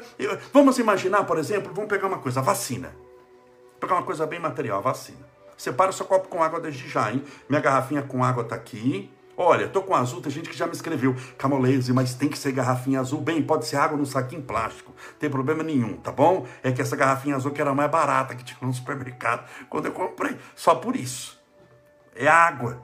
Vamos 0.52 0.78
imaginar, 0.78 1.24
por 1.24 1.38
exemplo, 1.38 1.72
vamos 1.72 1.88
pegar 1.88 2.06
uma 2.06 2.18
coisa, 2.18 2.40
a 2.40 2.42
vacina. 2.42 2.88
Vou 2.88 3.80
pegar 3.80 3.94
uma 3.94 4.02
coisa 4.02 4.26
bem 4.26 4.38
material, 4.38 4.78
a 4.78 4.82
vacina. 4.82 5.26
Separa 5.56 5.90
o 5.90 5.94
seu 5.94 6.04
copo 6.04 6.28
com 6.28 6.42
água 6.42 6.60
desde 6.60 6.86
já, 6.88 7.10
hein? 7.10 7.22
Minha 7.48 7.62
garrafinha 7.62 8.02
com 8.02 8.22
água 8.22 8.42
está 8.42 8.56
aqui. 8.56 9.10
Olha, 9.36 9.68
tô 9.68 9.82
com 9.82 9.94
azul, 9.94 10.20
tem 10.20 10.30
gente 10.30 10.48
que 10.48 10.56
já 10.56 10.66
me 10.66 10.72
escreveu, 10.72 11.14
Camolese, 11.36 11.92
mas 11.92 12.14
tem 12.14 12.28
que 12.28 12.38
ser 12.38 12.52
garrafinha 12.52 13.00
azul. 13.00 13.20
Bem, 13.20 13.42
pode 13.42 13.66
ser 13.66 13.76
água 13.76 13.98
no 13.98 14.06
saquinho 14.06 14.42
plástico, 14.42 14.94
tem 15.18 15.28
problema 15.28 15.62
nenhum, 15.62 15.96
tá 15.96 16.12
bom? 16.12 16.46
É 16.62 16.70
que 16.70 16.80
essa 16.80 16.94
garrafinha 16.94 17.34
azul 17.34 17.50
que 17.50 17.60
era 17.60 17.74
mais 17.74 17.90
barata 17.90 18.34
que 18.34 18.44
tinha 18.44 18.58
no 18.62 18.72
supermercado 18.72 19.44
quando 19.68 19.86
eu 19.86 19.92
comprei, 19.92 20.36
só 20.54 20.76
por 20.76 20.94
isso. 20.94 21.42
É 22.14 22.28
água. 22.28 22.80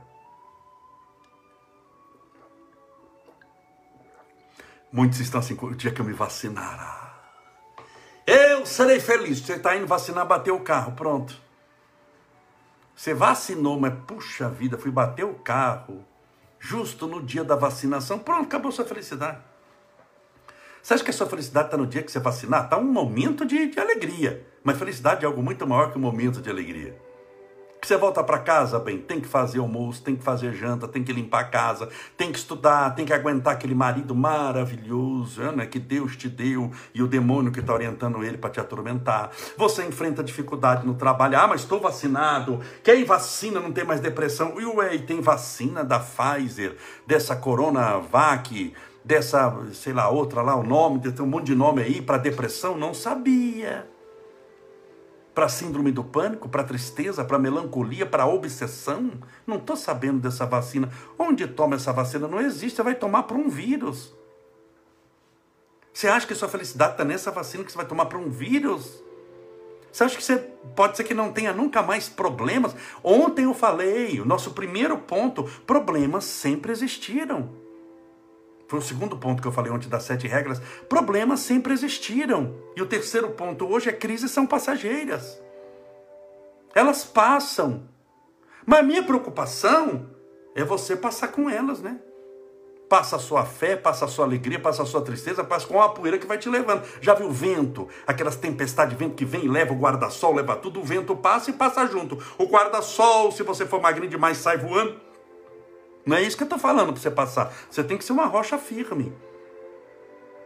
Muitos 4.92 5.20
estão 5.20 5.38
assim, 5.38 5.56
o 5.60 5.74
dia 5.74 5.92
que 5.92 6.00
eu 6.00 6.04
me 6.04 6.12
vacinar, 6.12 7.00
eu 8.26 8.66
serei 8.66 8.98
feliz. 8.98 9.38
Você 9.38 9.54
está 9.54 9.76
indo 9.76 9.86
vacinar, 9.86 10.26
bateu 10.26 10.56
o 10.56 10.60
carro, 10.60 10.92
pronto. 10.92 11.40
Você 12.94 13.14
vacinou, 13.14 13.78
mas 13.78 13.94
puxa 14.06 14.48
vida, 14.48 14.76
fui 14.76 14.90
bater 14.90 15.24
o 15.24 15.34
carro 15.34 16.04
justo 16.60 17.06
no 17.08 17.22
dia 17.22 17.42
da 17.42 17.56
vacinação, 17.56 18.18
pronto, 18.18 18.44
acabou 18.44 18.70
sua 18.70 18.84
felicidade. 18.84 19.38
Você 20.82 20.94
acha 20.94 21.04
que 21.04 21.10
a 21.10 21.14
sua 21.14 21.26
felicidade 21.26 21.68
está 21.68 21.76
no 21.76 21.86
dia 21.86 22.02
que 22.02 22.12
você 22.12 22.20
vacinar? 22.20 22.64
Está 22.64 22.78
um 22.78 22.84
momento 22.84 23.44
de, 23.44 23.66
de 23.66 23.80
alegria. 23.80 24.46
Mas 24.62 24.78
felicidade 24.78 25.24
é 25.24 25.26
algo 25.26 25.42
muito 25.42 25.66
maior 25.66 25.90
que 25.90 25.98
um 25.98 26.00
momento 26.00 26.40
de 26.40 26.48
alegria. 26.48 26.96
Você 27.90 27.96
volta 27.96 28.22
para 28.22 28.38
casa, 28.38 28.78
bem, 28.78 28.98
tem 28.98 29.18
que 29.18 29.26
fazer 29.26 29.58
almoço, 29.58 30.00
tem 30.00 30.14
que 30.14 30.22
fazer 30.22 30.54
janta, 30.54 30.86
tem 30.86 31.02
que 31.02 31.12
limpar 31.12 31.40
a 31.40 31.44
casa, 31.44 31.88
tem 32.16 32.30
que 32.30 32.38
estudar, 32.38 32.94
tem 32.94 33.04
que 33.04 33.12
aguentar 33.12 33.54
aquele 33.54 33.74
marido 33.74 34.14
maravilhoso 34.14 35.42
né, 35.50 35.66
que 35.66 35.80
Deus 35.80 36.16
te 36.16 36.28
deu 36.28 36.70
e 36.94 37.02
o 37.02 37.08
demônio 37.08 37.50
que 37.50 37.58
está 37.58 37.74
orientando 37.74 38.22
ele 38.22 38.38
para 38.38 38.48
te 38.48 38.60
atormentar. 38.60 39.32
Você 39.56 39.84
enfrenta 39.84 40.22
dificuldade 40.22 40.86
no 40.86 40.94
trabalho, 40.94 41.36
ah, 41.36 41.48
mas 41.48 41.62
estou 41.62 41.80
vacinado. 41.80 42.60
Quem 42.84 43.02
vacina 43.02 43.58
não 43.58 43.72
tem 43.72 43.82
mais 43.82 43.98
depressão. 43.98 44.60
E 44.60 44.64
ué, 44.64 44.96
tem 44.98 45.20
vacina 45.20 45.82
da 45.82 45.98
Pfizer, 45.98 46.76
dessa 47.08 47.34
Coronavac, 47.34 48.72
dessa, 49.04 49.52
sei 49.72 49.92
lá, 49.92 50.08
outra 50.08 50.42
lá, 50.42 50.54
o 50.54 50.62
nome, 50.62 51.00
tem 51.00 51.24
um 51.24 51.28
monte 51.28 51.46
de 51.46 51.56
nome 51.56 51.82
aí 51.82 52.00
para 52.00 52.18
depressão, 52.18 52.78
não 52.78 52.94
sabia 52.94 53.84
para 55.34 55.48
síndrome 55.48 55.92
do 55.92 56.02
pânico, 56.02 56.48
para 56.48 56.64
tristeza, 56.64 57.24
para 57.24 57.38
melancolia, 57.38 58.06
para 58.06 58.26
obsessão? 58.26 59.12
Não 59.46 59.56
estou 59.56 59.76
sabendo 59.76 60.20
dessa 60.20 60.46
vacina. 60.46 60.90
Onde 61.18 61.46
toma 61.46 61.76
essa 61.76 61.92
vacina? 61.92 62.26
Não 62.26 62.40
existe, 62.40 62.76
você 62.76 62.82
vai 62.82 62.94
tomar 62.94 63.24
para 63.24 63.36
um 63.36 63.48
vírus. 63.48 64.14
Você 65.92 66.08
acha 66.08 66.26
que 66.26 66.34
sua 66.34 66.48
felicidade 66.48 66.92
está 66.92 67.04
nessa 67.04 67.30
vacina 67.30 67.64
que 67.64 67.70
você 67.70 67.76
vai 67.76 67.86
tomar 67.86 68.06
para 68.06 68.18
um 68.18 68.30
vírus? 68.30 69.02
Você 69.92 70.04
acha 70.04 70.16
que 70.16 70.22
você 70.22 70.36
pode 70.76 70.96
ser 70.96 71.04
que 71.04 71.14
não 71.14 71.32
tenha 71.32 71.52
nunca 71.52 71.82
mais 71.82 72.08
problemas? 72.08 72.74
Ontem 73.02 73.44
eu 73.44 73.54
falei, 73.54 74.20
o 74.20 74.24
nosso 74.24 74.52
primeiro 74.52 74.96
ponto, 74.98 75.44
problemas 75.66 76.24
sempre 76.24 76.70
existiram. 76.70 77.50
Foi 78.70 78.78
o 78.78 78.82
segundo 78.82 79.16
ponto 79.16 79.42
que 79.42 79.48
eu 79.48 79.52
falei 79.52 79.72
ontem 79.72 79.88
das 79.88 80.04
sete 80.04 80.28
regras. 80.28 80.62
Problemas 80.88 81.40
sempre 81.40 81.72
existiram. 81.72 82.54
E 82.76 82.80
o 82.80 82.86
terceiro 82.86 83.30
ponto 83.30 83.66
hoje 83.66 83.88
é 83.88 83.92
crises 83.92 84.30
são 84.30 84.46
passageiras. 84.46 85.42
Elas 86.72 87.04
passam. 87.04 87.88
Mas 88.64 88.78
a 88.78 88.82
minha 88.84 89.02
preocupação 89.02 90.08
é 90.54 90.62
você 90.62 90.94
passar 90.94 91.32
com 91.32 91.50
elas, 91.50 91.80
né? 91.80 91.98
Passa 92.88 93.16
a 93.16 93.18
sua 93.18 93.44
fé, 93.44 93.74
passa 93.74 94.04
a 94.04 94.08
sua 94.08 94.24
alegria, 94.24 94.60
passa 94.60 94.84
a 94.84 94.86
sua 94.86 95.02
tristeza, 95.02 95.42
passa 95.42 95.66
com 95.66 95.82
a 95.82 95.88
poeira 95.88 96.16
que 96.16 96.26
vai 96.26 96.38
te 96.38 96.48
levando. 96.48 96.84
Já 97.00 97.14
viu 97.14 97.26
o 97.26 97.32
vento? 97.32 97.88
Aquelas 98.06 98.36
tempestades 98.36 98.96
de 98.96 99.04
vento 99.04 99.16
que 99.16 99.24
vem 99.24 99.46
e 99.46 99.48
leva 99.48 99.72
o 99.72 99.76
guarda-sol, 99.76 100.32
leva 100.32 100.54
tudo, 100.54 100.78
o 100.78 100.84
vento 100.84 101.16
passa 101.16 101.50
e 101.50 101.54
passa 101.54 101.88
junto. 101.88 102.16
O 102.38 102.44
guarda-sol, 102.44 103.32
se 103.32 103.42
você 103.42 103.66
for 103.66 103.82
magrinho 103.82 104.08
demais, 104.08 104.38
sai 104.38 104.58
voando. 104.58 105.09
Não 106.04 106.16
é 106.16 106.22
isso 106.22 106.36
que 106.36 106.42
eu 106.42 106.46
estou 106.46 106.58
falando 106.58 106.92
para 106.92 107.00
você 107.00 107.10
passar. 107.10 107.52
Você 107.70 107.84
tem 107.84 107.96
que 107.96 108.04
ser 108.04 108.12
uma 108.12 108.26
rocha 108.26 108.58
firme 108.58 109.12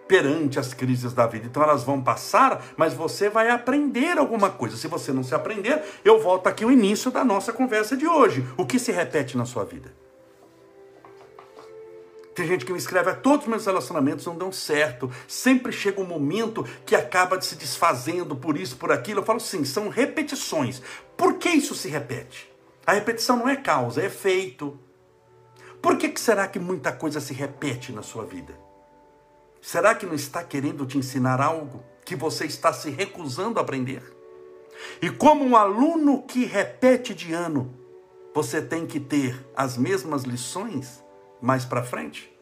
perante 0.06 0.58
as 0.58 0.74
crises 0.74 1.12
da 1.12 1.26
vida. 1.26 1.46
Então 1.46 1.62
elas 1.62 1.84
vão 1.84 2.02
passar, 2.02 2.64
mas 2.76 2.94
você 2.94 3.28
vai 3.28 3.50
aprender 3.50 4.18
alguma 4.18 4.50
coisa. 4.50 4.76
Se 4.76 4.86
você 4.86 5.12
não 5.12 5.22
se 5.22 5.34
aprender, 5.34 5.82
eu 6.04 6.20
volto 6.20 6.46
aqui 6.46 6.64
ao 6.64 6.70
início 6.70 7.10
da 7.10 7.24
nossa 7.24 7.52
conversa 7.52 7.96
de 7.96 8.06
hoje. 8.06 8.46
O 8.56 8.66
que 8.66 8.78
se 8.78 8.92
repete 8.92 9.36
na 9.36 9.44
sua 9.44 9.64
vida? 9.64 9.92
Tem 12.34 12.48
gente 12.48 12.64
que 12.64 12.72
me 12.72 12.78
escreve, 12.78 13.10
ah, 13.10 13.14
todos 13.14 13.44
os 13.44 13.50
meus 13.50 13.64
relacionamentos 13.64 14.26
não 14.26 14.36
dão 14.36 14.50
certo. 14.50 15.08
Sempre 15.28 15.70
chega 15.70 16.00
um 16.00 16.06
momento 16.06 16.64
que 16.84 16.96
acaba 16.96 17.40
se 17.40 17.54
desfazendo 17.54 18.34
por 18.34 18.58
isso, 18.58 18.76
por 18.76 18.90
aquilo. 18.90 19.20
Eu 19.20 19.24
falo 19.24 19.38
sim, 19.38 19.64
são 19.64 19.88
repetições. 19.88 20.82
Por 21.16 21.34
que 21.34 21.48
isso 21.48 21.76
se 21.76 21.88
repete? 21.88 22.52
A 22.84 22.92
repetição 22.92 23.36
não 23.36 23.48
é 23.48 23.54
causa, 23.54 24.02
é 24.02 24.06
efeito. 24.06 24.78
Por 25.84 25.98
que, 25.98 26.08
que 26.08 26.20
será 26.20 26.48
que 26.48 26.58
muita 26.58 26.90
coisa 26.90 27.20
se 27.20 27.34
repete 27.34 27.92
na 27.92 28.02
sua 28.02 28.24
vida? 28.24 28.58
Será 29.60 29.94
que 29.94 30.06
não 30.06 30.14
está 30.14 30.42
querendo 30.42 30.86
te 30.86 30.96
ensinar 30.96 31.42
algo 31.42 31.84
que 32.06 32.16
você 32.16 32.46
está 32.46 32.72
se 32.72 32.88
recusando 32.88 33.58
a 33.58 33.62
aprender? 33.62 34.02
E 35.02 35.10
como 35.10 35.44
um 35.44 35.54
aluno 35.54 36.22
que 36.22 36.46
repete 36.46 37.12
de 37.12 37.34
ano, 37.34 37.70
você 38.34 38.62
tem 38.62 38.86
que 38.86 38.98
ter 38.98 39.46
as 39.54 39.76
mesmas 39.76 40.22
lições? 40.22 41.04
mais 41.44 41.66
para 41.66 41.84
frente? 41.84 42.32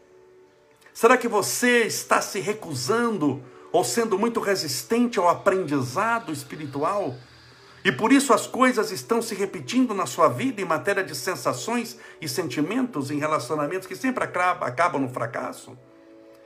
Será 0.95 1.17
que 1.17 1.27
você 1.27 1.81
está 1.81 2.21
se 2.21 2.39
recusando 2.39 3.43
ou 3.73 3.83
sendo 3.83 4.17
muito 4.17 4.39
resistente 4.39 5.19
ao 5.19 5.29
aprendizado 5.29 6.33
espiritual? 6.33 7.17
E 7.85 7.91
por 7.91 8.13
isso 8.13 8.33
as 8.33 8.47
coisas 8.47 8.91
estão 8.91 9.21
se 9.21 9.35
repetindo 9.35 9.93
na 9.95 10.07
sua 10.07 10.29
vida 10.29 10.61
em 10.61 10.65
matéria 10.65 11.03
de 11.03 11.15
sensações 11.15 11.99
e 12.21 12.29
sentimentos 12.29 13.11
em 13.11 13.19
relacionamentos 13.19 13.89
que 13.89 13.97
sempre 13.97 14.25
acabam 14.25 15.01
no 15.01 15.09
fracasso? 15.09 15.77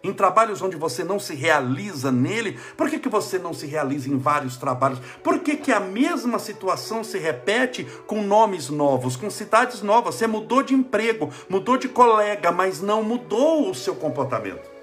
em 0.09 0.13
trabalhos 0.13 0.63
onde 0.63 0.77
você 0.77 1.03
não 1.03 1.19
se 1.19 1.35
realiza 1.35 2.13
nele, 2.13 2.59
por 2.77 2.89
que, 2.89 2.99
que 2.99 3.09
você 3.09 3.39
não 3.39 3.53
se 3.53 3.67
realiza 3.67 4.09
em 4.09 4.19
vários 4.19 4.57
trabalhos? 4.57 5.01
Por 5.23 5.41
que, 5.41 5.57
que 5.57 5.73
a 5.73 5.81
mesma 5.81 6.39
situação 6.39 7.03
se 7.03 7.19
repete 7.19 7.85
com 8.07 8.23
nomes 8.23 8.71
novos, 8.71 9.17
com 9.17 9.29
cidades 9.29 9.83
novas? 9.83 10.15
Você 10.15 10.27
mudou 10.27 10.63
de 10.63 10.75
emprego, 10.75 11.31
mudou 11.49 11.77
de 11.77 11.89
colega, 11.89 12.53
mas 12.53 12.81
não 12.81 13.03
mudou 13.03 13.71
o 13.71 13.75
seu 13.75 13.95
comportamento. 13.95 14.77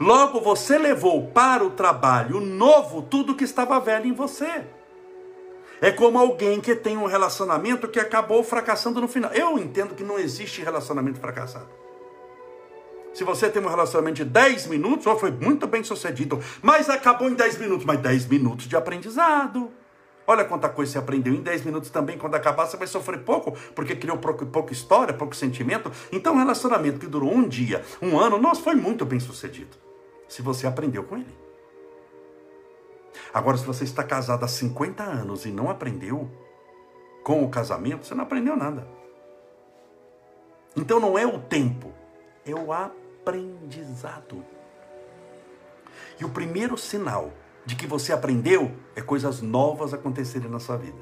Logo, 0.00 0.40
você 0.40 0.78
levou 0.78 1.26
para 1.28 1.64
o 1.64 1.70
trabalho 1.70 2.40
novo 2.40 3.02
tudo 3.02 3.34
que 3.34 3.44
estava 3.44 3.80
velho 3.80 4.06
em 4.06 4.12
você. 4.12 4.64
É 5.80 5.92
como 5.92 6.18
alguém 6.18 6.60
que 6.60 6.74
tem 6.74 6.96
um 6.96 7.06
relacionamento 7.06 7.86
que 7.86 8.00
acabou 8.00 8.42
fracassando 8.42 9.00
no 9.00 9.08
final. 9.08 9.32
Eu 9.32 9.58
entendo 9.58 9.94
que 9.94 10.02
não 10.02 10.18
existe 10.18 10.62
relacionamento 10.62 11.20
fracassado. 11.20 11.68
Se 13.14 13.24
você 13.24 13.48
tem 13.48 13.62
um 13.62 13.68
relacionamento 13.68 14.16
de 14.16 14.24
10 14.24 14.66
minutos, 14.66 15.06
ou 15.06 15.18
foi 15.18 15.30
muito 15.30 15.66
bem 15.66 15.82
sucedido, 15.82 16.40
mas 16.62 16.88
acabou 16.88 17.28
em 17.28 17.34
10 17.34 17.58
minutos, 17.58 17.84
mas 17.84 17.98
10 18.00 18.26
minutos 18.26 18.66
de 18.66 18.76
aprendizado. 18.76 19.70
Olha 20.26 20.44
quanta 20.44 20.68
coisa 20.68 20.92
você 20.92 20.98
aprendeu 20.98 21.32
em 21.32 21.40
10 21.40 21.64
minutos 21.64 21.90
também. 21.90 22.18
Quando 22.18 22.34
acabar, 22.34 22.66
você 22.66 22.76
vai 22.76 22.86
sofrer 22.86 23.20
pouco, 23.20 23.52
porque 23.74 23.96
criou 23.96 24.18
pouco, 24.18 24.44
pouca 24.46 24.72
história, 24.72 25.14
pouco 25.14 25.34
sentimento. 25.34 25.90
Então, 26.12 26.34
um 26.34 26.38
relacionamento 26.38 26.98
que 26.98 27.06
durou 27.06 27.32
um 27.32 27.48
dia, 27.48 27.82
um 28.02 28.18
ano, 28.18 28.38
nossa, 28.38 28.62
foi 28.62 28.74
muito 28.74 29.06
bem 29.06 29.18
sucedido. 29.18 29.76
Se 30.28 30.42
você 30.42 30.66
aprendeu 30.66 31.02
com 31.02 31.16
ele. 31.16 31.47
Agora, 33.32 33.56
se 33.56 33.64
você 33.64 33.84
está 33.84 34.02
casado 34.02 34.44
há 34.44 34.48
50 34.48 35.02
anos 35.02 35.46
e 35.46 35.50
não 35.50 35.70
aprendeu 35.70 36.30
com 37.22 37.44
o 37.44 37.48
casamento, 37.48 38.06
você 38.06 38.14
não 38.14 38.24
aprendeu 38.24 38.56
nada. 38.56 38.86
Então, 40.76 41.00
não 41.00 41.18
é 41.18 41.26
o 41.26 41.38
tempo, 41.38 41.92
é 42.44 42.54
o 42.54 42.72
aprendizado. 42.72 44.44
E 46.18 46.24
o 46.24 46.30
primeiro 46.30 46.76
sinal 46.76 47.32
de 47.64 47.76
que 47.76 47.86
você 47.86 48.12
aprendeu 48.12 48.72
é 48.96 49.02
coisas 49.02 49.42
novas 49.42 49.92
acontecerem 49.92 50.48
na 50.48 50.58
sua 50.58 50.76
vida. 50.76 50.98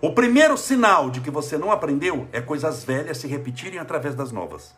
O 0.00 0.12
primeiro 0.12 0.56
sinal 0.56 1.10
de 1.10 1.20
que 1.20 1.30
você 1.30 1.56
não 1.56 1.70
aprendeu 1.70 2.28
é 2.32 2.40
coisas 2.40 2.82
velhas 2.82 3.18
se 3.18 3.26
repetirem 3.26 3.78
através 3.78 4.14
das 4.14 4.32
novas. 4.32 4.74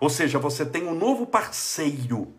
Ou 0.00 0.10
seja, 0.10 0.38
você 0.38 0.64
tem 0.64 0.86
um 0.86 0.94
novo 0.94 1.26
parceiro. 1.26 2.32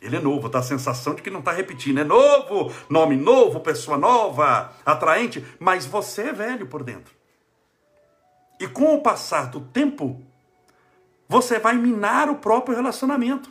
Ele 0.00 0.16
é 0.16 0.20
novo, 0.20 0.48
dá 0.48 0.60
a 0.60 0.62
sensação 0.62 1.14
de 1.14 1.22
que 1.22 1.30
não 1.30 1.40
está 1.40 1.52
repetindo. 1.52 1.98
É 1.98 2.04
novo, 2.04 2.72
nome 2.88 3.16
novo, 3.16 3.60
pessoa 3.60 3.98
nova, 3.98 4.72
atraente, 4.86 5.44
mas 5.58 5.86
você 5.86 6.28
é 6.28 6.32
velho 6.32 6.66
por 6.66 6.84
dentro. 6.84 7.14
E 8.60 8.66
com 8.66 8.94
o 8.94 9.02
passar 9.02 9.46
do 9.48 9.60
tempo, 9.60 10.22
você 11.28 11.58
vai 11.58 11.74
minar 11.74 12.28
o 12.28 12.36
próprio 12.36 12.76
relacionamento. 12.76 13.50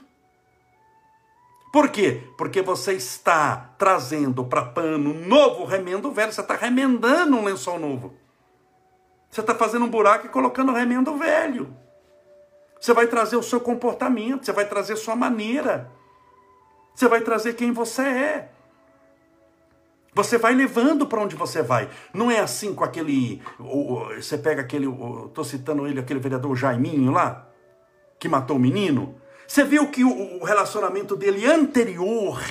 Por 1.71 1.89
quê? 1.89 2.23
Porque 2.37 2.61
você 2.61 2.93
está 2.93 3.73
trazendo 3.77 4.43
para 4.45 4.63
pano 4.63 5.13
novo 5.13 5.65
remendo 5.65 6.11
velho. 6.11 6.31
Você 6.31 6.41
está 6.41 6.55
remendando 6.55 7.35
um 7.35 7.43
lençol 7.43 7.77
novo. 7.77 8.15
Você 9.29 9.41
está 9.41 9.53
fazendo 9.53 9.85
um 9.85 9.89
buraco 9.89 10.25
e 10.25 10.29
colocando 10.29 10.71
remendo 10.71 11.15
velho. 11.17 11.75
Você 12.79 12.93
vai 12.93 13.07
trazer 13.07 13.35
o 13.35 13.43
seu 13.43 13.59
comportamento, 13.59 14.45
você 14.45 14.51
vai 14.51 14.65
trazer 14.65 14.95
sua 14.95 15.15
maneira. 15.15 15.91
Você 16.97 17.07
vai 17.07 17.21
trazer 17.21 17.53
quem 17.53 17.71
você 17.71 18.01
é. 18.01 18.49
Você 20.15 20.35
vai 20.35 20.55
levando 20.55 21.05
para 21.05 21.21
onde 21.21 21.35
você 21.35 21.61
vai. 21.61 21.87
Não 22.11 22.31
é 22.31 22.39
assim 22.39 22.73
com 22.73 22.83
aquele. 22.83 23.39
Você 24.15 24.35
pega 24.35 24.63
aquele. 24.63 24.87
Estou 24.87 25.43
citando 25.43 25.85
ele, 25.85 25.99
aquele 25.99 26.19
vereador 26.19 26.55
Jaiminho 26.55 27.11
lá 27.11 27.47
que 28.17 28.27
matou 28.27 28.55
o 28.55 28.59
menino, 28.59 29.21
você 29.47 29.63
viu 29.63 29.91
que 29.91 30.03
o 30.03 30.43
relacionamento 30.43 31.15
dele 31.15 31.45
anterior, 31.45 32.41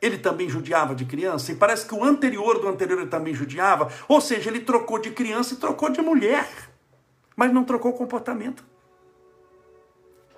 ele 0.00 0.16
também 0.16 0.48
judiava 0.48 0.94
de 0.94 1.04
criança, 1.04 1.50
e 1.50 1.56
parece 1.56 1.88
que 1.88 1.94
o 1.96 2.04
anterior 2.04 2.60
do 2.60 2.68
anterior 2.68 3.00
ele 3.00 3.10
também 3.10 3.34
judiava, 3.34 3.92
ou 4.06 4.20
seja, 4.20 4.48
ele 4.48 4.60
trocou 4.60 5.00
de 5.00 5.10
criança 5.10 5.54
e 5.54 5.56
trocou 5.56 5.90
de 5.90 6.00
mulher, 6.00 6.48
mas 7.34 7.52
não 7.52 7.64
trocou 7.64 7.92
comportamento. 7.94 8.64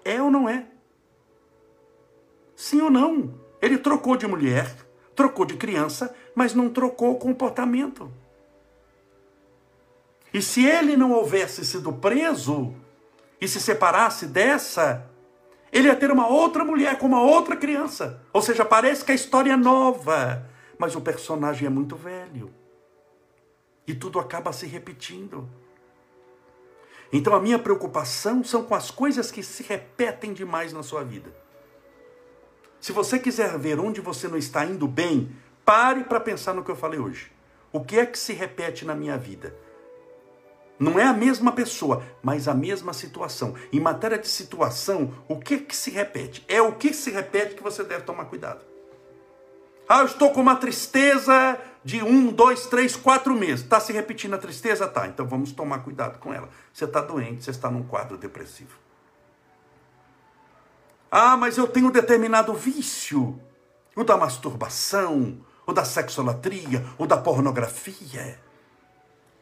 É 0.02 0.22
ou 0.22 0.30
não 0.30 0.48
é? 0.48 0.64
Sim 2.60 2.82
ou 2.82 2.90
não? 2.90 3.40
Ele 3.62 3.78
trocou 3.78 4.18
de 4.18 4.26
mulher, 4.26 4.70
trocou 5.16 5.46
de 5.46 5.54
criança, 5.56 6.14
mas 6.34 6.52
não 6.52 6.68
trocou 6.68 7.12
o 7.12 7.18
comportamento. 7.18 8.12
E 10.32 10.42
se 10.42 10.66
ele 10.66 10.94
não 10.94 11.10
houvesse 11.10 11.64
sido 11.64 11.90
preso, 11.90 12.74
e 13.40 13.48
se 13.48 13.58
separasse 13.58 14.26
dessa, 14.26 15.10
ele 15.72 15.88
ia 15.88 15.96
ter 15.96 16.10
uma 16.10 16.28
outra 16.28 16.62
mulher 16.62 16.98
com 16.98 17.06
uma 17.06 17.22
outra 17.22 17.56
criança. 17.56 18.22
Ou 18.30 18.42
seja, 18.42 18.62
parece 18.62 19.06
que 19.06 19.12
a 19.12 19.14
história 19.14 19.54
é 19.54 19.56
nova, 19.56 20.46
mas 20.76 20.94
o 20.94 21.00
personagem 21.00 21.66
é 21.66 21.70
muito 21.70 21.96
velho. 21.96 22.52
E 23.86 23.94
tudo 23.94 24.20
acaba 24.20 24.52
se 24.52 24.66
repetindo. 24.66 25.48
Então 27.10 27.34
a 27.34 27.40
minha 27.40 27.58
preocupação 27.58 28.44
são 28.44 28.62
com 28.62 28.74
as 28.74 28.90
coisas 28.90 29.30
que 29.30 29.42
se 29.42 29.62
repetem 29.62 30.34
demais 30.34 30.74
na 30.74 30.82
sua 30.82 31.02
vida. 31.02 31.32
Se 32.80 32.92
você 32.92 33.18
quiser 33.18 33.58
ver 33.58 33.78
onde 33.78 34.00
você 34.00 34.26
não 34.26 34.38
está 34.38 34.64
indo 34.64 34.88
bem, 34.88 35.36
pare 35.64 36.04
para 36.04 36.18
pensar 36.18 36.54
no 36.54 36.64
que 36.64 36.70
eu 36.70 36.76
falei 36.76 36.98
hoje. 36.98 37.30
O 37.70 37.84
que 37.84 37.98
é 37.98 38.06
que 38.06 38.18
se 38.18 38.32
repete 38.32 38.84
na 38.84 38.94
minha 38.94 39.18
vida? 39.18 39.54
Não 40.78 40.98
é 40.98 41.04
a 41.04 41.12
mesma 41.12 41.52
pessoa, 41.52 42.02
mas 42.22 42.48
a 42.48 42.54
mesma 42.54 42.94
situação. 42.94 43.54
Em 43.70 43.78
matéria 43.78 44.16
de 44.16 44.26
situação, 44.26 45.12
o 45.28 45.38
que, 45.38 45.58
que 45.58 45.76
se 45.76 45.90
repete? 45.90 46.42
É 46.48 46.62
o 46.62 46.72
que 46.72 46.94
se 46.94 47.10
repete 47.10 47.54
que 47.54 47.62
você 47.62 47.84
deve 47.84 48.04
tomar 48.04 48.24
cuidado. 48.24 48.64
Ah, 49.86 50.00
eu 50.00 50.06
estou 50.06 50.30
com 50.30 50.40
uma 50.40 50.56
tristeza 50.56 51.58
de 51.84 52.02
um, 52.02 52.32
dois, 52.32 52.64
três, 52.66 52.96
quatro 52.96 53.34
meses. 53.34 53.62
Está 53.62 53.78
se 53.78 53.92
repetindo 53.92 54.34
a 54.34 54.38
tristeza? 54.38 54.88
Tá, 54.88 55.06
então 55.06 55.26
vamos 55.26 55.52
tomar 55.52 55.80
cuidado 55.80 56.18
com 56.18 56.32
ela. 56.32 56.48
Você 56.72 56.86
está 56.86 57.02
doente, 57.02 57.44
você 57.44 57.50
está 57.50 57.70
num 57.70 57.82
quadro 57.82 58.16
depressivo. 58.16 58.78
Ah, 61.10 61.36
mas 61.36 61.58
eu 61.58 61.66
tenho 61.66 61.88
um 61.88 61.92
determinado 61.92 62.54
vício. 62.54 63.40
O 63.96 64.04
da 64.04 64.16
masturbação, 64.16 65.38
o 65.66 65.72
da 65.72 65.84
sexolatria, 65.84 66.86
o 66.96 67.06
da 67.06 67.16
pornografia 67.16 68.38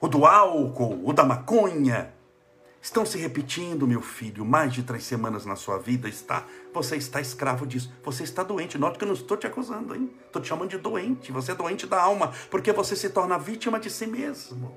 o 0.01 0.07
do 0.07 0.25
álcool, 0.25 1.01
o 1.05 1.13
da 1.13 1.25
maconha, 1.25 2.13
estão 2.81 3.05
se 3.05 3.19
repetindo, 3.19 3.87
meu 3.87 4.01
filho, 4.01 4.45
mais 4.45 4.73
de 4.73 4.83
três 4.83 5.05
semanas 5.05 5.45
na 5.45 5.57
sua 5.57 5.79
vida 5.79 6.09
está. 6.09 6.47
Você 6.73 6.97
está 6.97 7.21
escravo 7.21 7.67
disso. 7.67 7.93
Você 8.05 8.23
está 8.23 8.43
doente. 8.43 8.79
Note 8.79 8.99
que 8.99 9.05
eu 9.05 9.09
não 9.09 9.15
estou 9.15 9.37
te 9.37 9.47
acusando, 9.47 9.95
hein? 9.95 10.11
Estou 10.27 10.41
te 10.41 10.49
chamando 10.49 10.71
de 10.71 10.79
doente. 10.79 11.33
Você 11.33 11.53
é 11.53 11.55
doente 11.55 11.87
da 11.87 12.01
alma, 12.01 12.33
porque 12.51 12.73
você 12.73 12.95
se 12.95 13.11
torna 13.11 13.39
vítima 13.39 13.81
de 13.81 13.91
si 13.91 14.07
mesmo. 14.07 14.77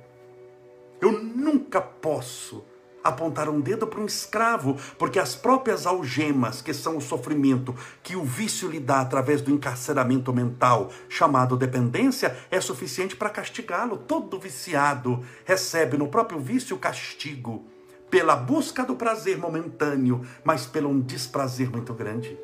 Eu 1.00 1.12
nunca 1.12 1.80
posso 1.80 2.66
apontar 3.04 3.50
um 3.50 3.60
dedo 3.60 3.88
para 3.88 4.00
um 4.00 4.06
escravo, 4.06 4.78
porque 4.98 5.20
as 5.20 5.36
próprias 5.36 5.86
algemas, 5.86 6.62
que 6.62 6.74
são 6.74 6.98
o 6.98 7.02
sofrimento 7.02 7.76
que 8.04 8.16
o 8.16 8.24
vício 8.24 8.70
lhe 8.70 8.80
dá 8.80 9.02
através 9.02 9.42
do 9.42 9.52
encarceramento 9.52 10.34
mental, 10.34 10.92
chamado 11.10 11.58
dependência, 11.58 12.38
é 12.50 12.60
suficiente 12.62 13.16
para 13.16 13.30
castigá-lo. 13.30 13.98
Todo 13.98 14.40
viciado 14.40 15.24
recebe 15.46 15.98
no 15.98 16.08
próprio 16.08 16.40
vício 16.40 16.78
castigo 16.78 17.66
pela 18.10 18.36
busca 18.36 18.84
do 18.84 18.96
prazer 18.96 19.38
momentâneo, 19.38 20.22
mas 20.44 20.66
pelo 20.66 20.90
um 20.90 21.00
desprazer 21.00 21.72
muito 21.72 21.94
grande. 21.94 22.38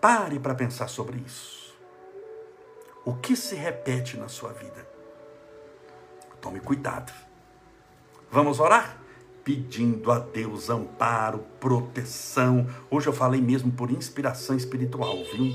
Pare 0.00 0.40
para 0.40 0.54
pensar 0.54 0.88
sobre 0.88 1.18
isso. 1.18 1.76
O 3.04 3.14
que 3.14 3.36
se 3.36 3.54
repete 3.54 4.16
na 4.16 4.28
sua 4.28 4.52
vida? 4.52 4.88
Tome 6.40 6.60
cuidado. 6.60 7.12
Vamos 8.32 8.58
orar? 8.58 9.02
pedindo 9.44 10.10
a 10.12 10.18
Deus 10.18 10.70
amparo, 10.70 11.44
proteção. 11.58 12.66
Hoje 12.90 13.08
eu 13.08 13.12
falei 13.12 13.40
mesmo 13.40 13.72
por 13.72 13.90
inspiração 13.90 14.56
espiritual, 14.56 15.16
viu? 15.34 15.52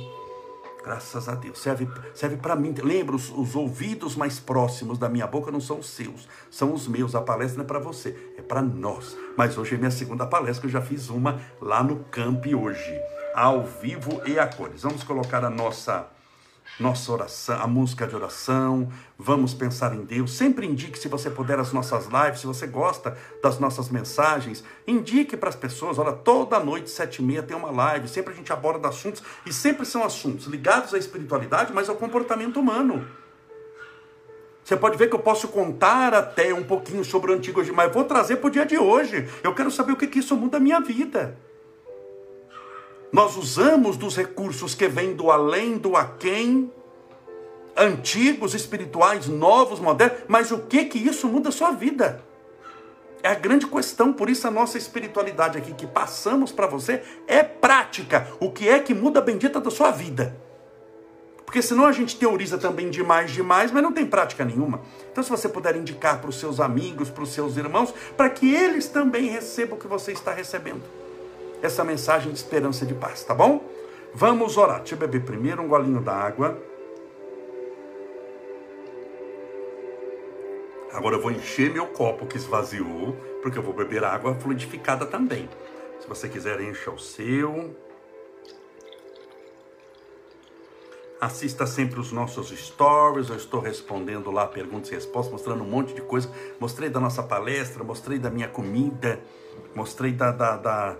Graças 0.83 1.27
a 1.27 1.35
Deus. 1.35 1.59
Serve, 1.59 1.87
serve 2.13 2.37
para 2.37 2.55
mim. 2.55 2.73
Lembra, 2.83 3.15
os, 3.15 3.29
os, 3.29 3.55
ouvidos 3.55 4.15
mais 4.15 4.39
próximos 4.39 4.97
da 4.97 5.09
minha 5.09 5.25
boca 5.27 5.51
não 5.51 5.59
são 5.59 5.79
os 5.79 5.89
seus, 5.89 6.27
são 6.51 6.73
os 6.73 6.87
meus. 6.87 7.15
A 7.15 7.21
palestra 7.21 7.57
não 7.57 7.65
é 7.65 7.67
para 7.67 7.79
você, 7.79 8.33
é 8.37 8.41
para 8.41 8.61
nós. 8.61 9.17
Mas 9.37 9.57
hoje 9.57 9.75
é 9.75 9.77
minha 9.77 9.91
segunda 9.91 10.25
palestra, 10.25 10.67
eu 10.67 10.71
já 10.71 10.81
fiz 10.81 11.09
uma 11.09 11.41
lá 11.61 11.83
no 11.83 12.03
Camp 12.05 12.45
hoje, 12.45 12.99
ao 13.33 13.65
vivo 13.65 14.21
e 14.25 14.37
a 14.37 14.47
cores. 14.47 14.83
Vamos 14.83 15.03
colocar 15.03 15.43
a 15.43 15.49
nossa 15.49 16.07
nossa 16.79 17.11
oração, 17.11 17.59
a 17.61 17.65
música 17.65 18.05
de 18.05 18.15
oração, 18.15 18.91
vamos 19.17 19.53
pensar 19.53 19.95
em 19.95 20.03
Deus. 20.03 20.31
Sempre 20.31 20.67
indique, 20.67 20.99
se 20.99 21.07
você 21.07 21.29
puder, 21.29 21.59
as 21.59 21.73
nossas 21.73 22.05
lives, 22.05 22.41
se 22.41 22.47
você 22.47 22.67
gosta 22.67 23.17
das 23.41 23.57
nossas 23.57 23.89
mensagens, 23.89 24.63
indique 24.85 25.35
para 25.35 25.49
as 25.49 25.55
pessoas. 25.55 25.97
Olha, 25.97 26.13
toda 26.13 26.59
noite, 26.59 26.89
sete 26.89 27.21
e 27.21 27.25
meia, 27.25 27.41
tem 27.41 27.57
uma 27.57 27.71
live. 27.71 28.07
Sempre 28.07 28.33
a 28.33 28.35
gente 28.35 28.53
aborda 28.53 28.87
assuntos, 28.87 29.23
e 29.45 29.51
sempre 29.51 29.85
são 29.85 30.03
assuntos 30.03 30.45
ligados 30.45 30.93
à 30.93 30.97
espiritualidade, 30.97 31.73
mas 31.73 31.89
ao 31.89 31.95
comportamento 31.95 32.59
humano. 32.59 33.07
Você 34.63 34.75
pode 34.75 34.97
ver 34.97 35.07
que 35.09 35.15
eu 35.15 35.19
posso 35.19 35.47
contar 35.47 36.13
até 36.13 36.53
um 36.53 36.63
pouquinho 36.63 37.03
sobre 37.03 37.31
o 37.31 37.33
Antigo 37.33 37.61
mas 37.73 37.93
vou 37.93 38.03
trazer 38.03 38.35
para 38.35 38.47
o 38.47 38.51
dia 38.51 38.65
de 38.65 38.77
hoje. 38.77 39.27
Eu 39.41 39.55
quero 39.55 39.71
saber 39.71 39.93
o 39.93 39.95
que, 39.95 40.07
que 40.07 40.19
isso 40.19 40.35
muda 40.35 40.57
a 40.57 40.59
minha 40.59 40.81
vida. 40.81 41.37
Nós 43.11 43.37
usamos 43.37 43.95
dos 43.95 44.17
recursos 44.17 44.75
que 44.75 44.87
vêm 44.87 45.13
do 45.13 45.31
além, 45.31 45.77
do 45.77 45.95
aquém, 45.95 46.71
antigos, 47.75 48.53
espirituais, 48.53 49.27
novos, 49.27 49.79
modernos, 49.79 50.19
mas 50.27 50.51
o 50.51 50.59
que 50.59 50.85
que 50.85 50.97
isso 50.97 51.27
muda 51.27 51.49
a 51.49 51.51
sua 51.51 51.71
vida? 51.71 52.21
É 53.23 53.29
a 53.29 53.35
grande 53.35 53.65
questão, 53.65 54.11
por 54.11 54.29
isso 54.29 54.47
a 54.47 54.51
nossa 54.51 54.77
espiritualidade 54.77 55.57
aqui 55.57 55.73
que 55.73 55.87
passamos 55.87 56.51
para 56.51 56.67
você 56.67 57.01
é 57.27 57.43
prática. 57.43 58.27
O 58.39 58.51
que 58.51 58.67
é 58.67 58.79
que 58.79 58.93
muda 58.93 59.19
a 59.19 59.23
bendita 59.23 59.59
da 59.59 59.71
sua 59.71 59.89
vida? 59.89 60.35
Porque 61.45 61.61
senão 61.61 61.85
a 61.85 61.93
gente 61.93 62.17
teoriza 62.17 62.57
também 62.57 62.89
demais, 62.89 63.31
demais, 63.31 63.71
mas 63.71 63.81
não 63.81 63.93
tem 63.93 64.05
prática 64.05 64.43
nenhuma. 64.43 64.81
Então, 65.09 65.23
se 65.23 65.29
você 65.29 65.47
puder 65.47 65.77
indicar 65.77 66.19
para 66.19 66.29
os 66.29 66.37
seus 66.37 66.59
amigos, 66.59 67.09
para 67.09 67.23
os 67.23 67.29
seus 67.29 67.55
irmãos, 67.55 67.93
para 68.17 68.29
que 68.29 68.53
eles 68.53 68.89
também 68.89 69.29
recebam 69.29 69.77
o 69.77 69.79
que 69.79 69.87
você 69.87 70.11
está 70.11 70.33
recebendo 70.33 70.83
essa 71.61 71.83
mensagem 71.83 72.31
de 72.31 72.37
esperança 72.37 72.83
e 72.83 72.87
de 72.87 72.93
paz, 72.93 73.23
tá 73.23 73.33
bom? 73.33 73.63
Vamos 74.13 74.57
orar. 74.57 74.79
Deixa 74.79 74.95
eu 74.95 74.99
beber 74.99 75.23
primeiro 75.23 75.61
um 75.61 75.67
golinho 75.67 76.01
d'água. 76.01 76.61
Agora 80.91 81.15
eu 81.15 81.21
vou 81.21 81.31
encher 81.31 81.71
meu 81.71 81.87
copo 81.87 82.25
que 82.25 82.37
esvaziou, 82.37 83.15
porque 83.41 83.57
eu 83.57 83.63
vou 83.63 83.73
beber 83.73 84.03
água 84.03 84.33
fluidificada 84.35 85.05
também. 85.05 85.47
Se 85.99 86.07
você 86.07 86.27
quiser, 86.27 86.59
encha 86.61 86.89
o 86.89 86.97
seu. 86.97 87.75
Assista 91.19 91.65
sempre 91.65 91.99
os 91.99 92.11
nossos 92.11 92.49
stories, 92.49 93.29
eu 93.29 93.35
estou 93.35 93.59
respondendo 93.59 94.29
lá 94.29 94.45
perguntas 94.45 94.91
e 94.91 94.95
respostas, 94.95 95.31
mostrando 95.31 95.63
um 95.63 95.67
monte 95.67 95.93
de 95.93 96.01
coisa. 96.01 96.31
Mostrei 96.59 96.89
da 96.89 96.99
nossa 96.99 97.23
palestra, 97.23 97.83
mostrei 97.83 98.19
da 98.19 98.29
minha 98.29 98.47
comida, 98.47 99.19
mostrei 99.75 100.11
da, 100.11 100.31
da, 100.31 100.57
da 100.57 100.97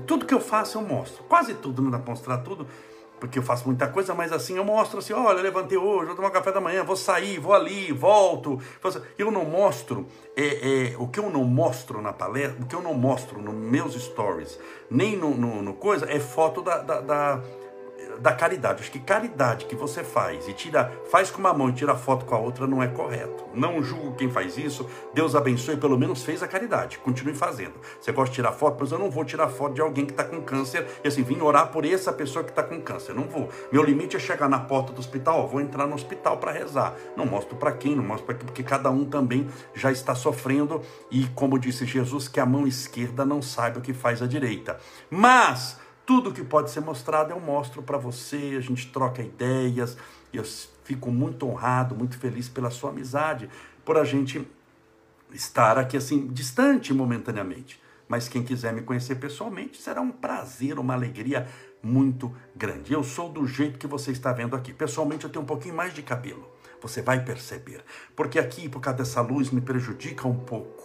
de 0.00 0.06
tudo 0.06 0.26
que 0.26 0.34
eu 0.34 0.40
faço, 0.40 0.78
eu 0.78 0.82
mostro. 0.82 1.22
Quase 1.24 1.54
tudo, 1.54 1.82
não 1.82 1.90
dá 1.90 1.98
para 1.98 2.10
mostrar 2.10 2.38
tudo, 2.38 2.66
porque 3.20 3.38
eu 3.38 3.42
faço 3.42 3.66
muita 3.66 3.86
coisa, 3.86 4.14
mas 4.14 4.32
assim, 4.32 4.56
eu 4.56 4.64
mostro 4.64 4.98
assim, 4.98 5.12
olha, 5.12 5.38
eu 5.38 5.42
levantei 5.42 5.76
hoje, 5.76 6.06
vou 6.06 6.16
tomar 6.16 6.30
café 6.30 6.50
da 6.50 6.60
manhã, 6.60 6.82
vou 6.82 6.96
sair, 6.96 7.38
vou 7.38 7.52
ali, 7.52 7.92
volto. 7.92 8.58
Eu 9.18 9.30
não 9.30 9.44
mostro, 9.44 10.06
é, 10.34 10.92
é, 10.92 10.96
o 10.98 11.06
que 11.06 11.20
eu 11.20 11.28
não 11.28 11.44
mostro 11.44 12.00
na 12.00 12.12
palestra, 12.12 12.62
o 12.62 12.66
que 12.66 12.74
eu 12.74 12.82
não 12.82 12.94
mostro 12.94 13.40
nos 13.40 13.54
meus 13.54 13.94
stories, 13.94 14.58
nem 14.90 15.16
no, 15.16 15.36
no, 15.36 15.62
no 15.62 15.74
coisa, 15.74 16.10
é 16.10 16.18
foto 16.18 16.62
da, 16.62 16.78
da, 16.78 17.00
da 17.00 17.42
da 18.20 18.32
caridade. 18.32 18.82
Acho 18.82 18.90
que 18.90 18.98
caridade 18.98 19.64
que 19.64 19.74
você 19.74 20.04
faz 20.04 20.46
e 20.46 20.52
tira, 20.52 20.92
faz 21.10 21.30
com 21.30 21.38
uma 21.38 21.52
mão 21.52 21.70
e 21.70 21.72
tira 21.72 21.94
foto 21.94 22.24
com 22.24 22.34
a 22.34 22.38
outra 22.38 22.66
não 22.66 22.82
é 22.82 22.88
correto. 22.88 23.44
Não 23.54 23.82
julgo 23.82 24.14
quem 24.14 24.30
faz 24.30 24.56
isso. 24.56 24.88
Deus 25.14 25.34
abençoe, 25.34 25.76
pelo 25.76 25.98
menos 25.98 26.22
fez 26.22 26.42
a 26.42 26.48
caridade. 26.48 26.98
Continue 26.98 27.34
fazendo. 27.34 27.74
Você 28.00 28.12
gosta 28.12 28.30
de 28.30 28.36
tirar 28.36 28.52
foto, 28.52 28.76
mas 28.80 28.92
eu 28.92 28.98
não 28.98 29.10
vou 29.10 29.24
tirar 29.24 29.48
foto 29.48 29.74
de 29.74 29.80
alguém 29.80 30.04
que 30.04 30.12
está 30.12 30.24
com 30.24 30.40
câncer 30.42 30.86
e 31.02 31.08
assim, 31.08 31.22
vim 31.22 31.40
orar 31.40 31.68
por 31.70 31.84
essa 31.84 32.12
pessoa 32.12 32.44
que 32.44 32.50
está 32.50 32.62
com 32.62 32.80
câncer. 32.80 33.14
Não 33.14 33.24
vou. 33.24 33.48
Meu 33.72 33.82
limite 33.82 34.16
é 34.16 34.20
chegar 34.20 34.48
na 34.48 34.60
porta 34.60 34.92
do 34.92 35.00
hospital, 35.00 35.40
ó, 35.40 35.46
vou 35.46 35.60
entrar 35.60 35.86
no 35.86 35.94
hospital 35.94 36.36
para 36.38 36.52
rezar. 36.52 36.94
Não 37.16 37.26
mostro 37.26 37.56
para 37.56 37.72
quem, 37.72 37.96
não 37.96 38.04
mostro 38.04 38.26
para 38.26 38.34
quem, 38.34 38.46
porque 38.46 38.62
cada 38.62 38.90
um 38.90 39.04
também 39.04 39.48
já 39.74 39.90
está 39.90 40.14
sofrendo 40.14 40.82
e 41.10 41.26
como 41.34 41.58
disse 41.58 41.86
Jesus, 41.86 42.28
que 42.28 42.38
a 42.38 42.46
mão 42.46 42.66
esquerda 42.66 43.24
não 43.24 43.40
saiba 43.40 43.78
o 43.78 43.82
que 43.82 43.94
faz 43.94 44.22
a 44.22 44.26
direita. 44.26 44.78
Mas 45.10 45.78
tudo 46.10 46.32
que 46.32 46.42
pode 46.42 46.72
ser 46.72 46.80
mostrado 46.80 47.30
eu 47.30 47.38
mostro 47.38 47.84
para 47.84 47.96
você, 47.96 48.56
a 48.58 48.60
gente 48.60 48.88
troca 48.88 49.22
ideias, 49.22 49.96
e 50.32 50.38
eu 50.38 50.44
fico 50.82 51.08
muito 51.08 51.46
honrado, 51.46 51.94
muito 51.94 52.18
feliz 52.18 52.48
pela 52.48 52.68
sua 52.68 52.90
amizade, 52.90 53.48
por 53.84 53.96
a 53.96 54.02
gente 54.02 54.44
estar 55.32 55.78
aqui 55.78 55.96
assim, 55.96 56.26
distante 56.26 56.92
momentaneamente. 56.92 57.80
Mas 58.08 58.26
quem 58.26 58.42
quiser 58.42 58.72
me 58.72 58.82
conhecer 58.82 59.20
pessoalmente, 59.20 59.80
será 59.80 60.00
um 60.00 60.10
prazer, 60.10 60.80
uma 60.80 60.94
alegria 60.94 61.46
muito 61.80 62.34
grande. 62.56 62.92
Eu 62.92 63.04
sou 63.04 63.28
do 63.28 63.46
jeito 63.46 63.78
que 63.78 63.86
você 63.86 64.10
está 64.10 64.32
vendo 64.32 64.56
aqui. 64.56 64.72
Pessoalmente, 64.72 65.26
eu 65.26 65.30
tenho 65.30 65.44
um 65.44 65.46
pouquinho 65.46 65.76
mais 65.76 65.94
de 65.94 66.02
cabelo. 66.02 66.44
Você 66.82 67.02
vai 67.02 67.24
perceber. 67.24 67.84
Porque 68.16 68.40
aqui, 68.40 68.68
por 68.68 68.80
causa 68.80 68.98
dessa 68.98 69.20
luz, 69.20 69.50
me 69.52 69.60
prejudica 69.60 70.26
um 70.26 70.40
pouco 70.40 70.79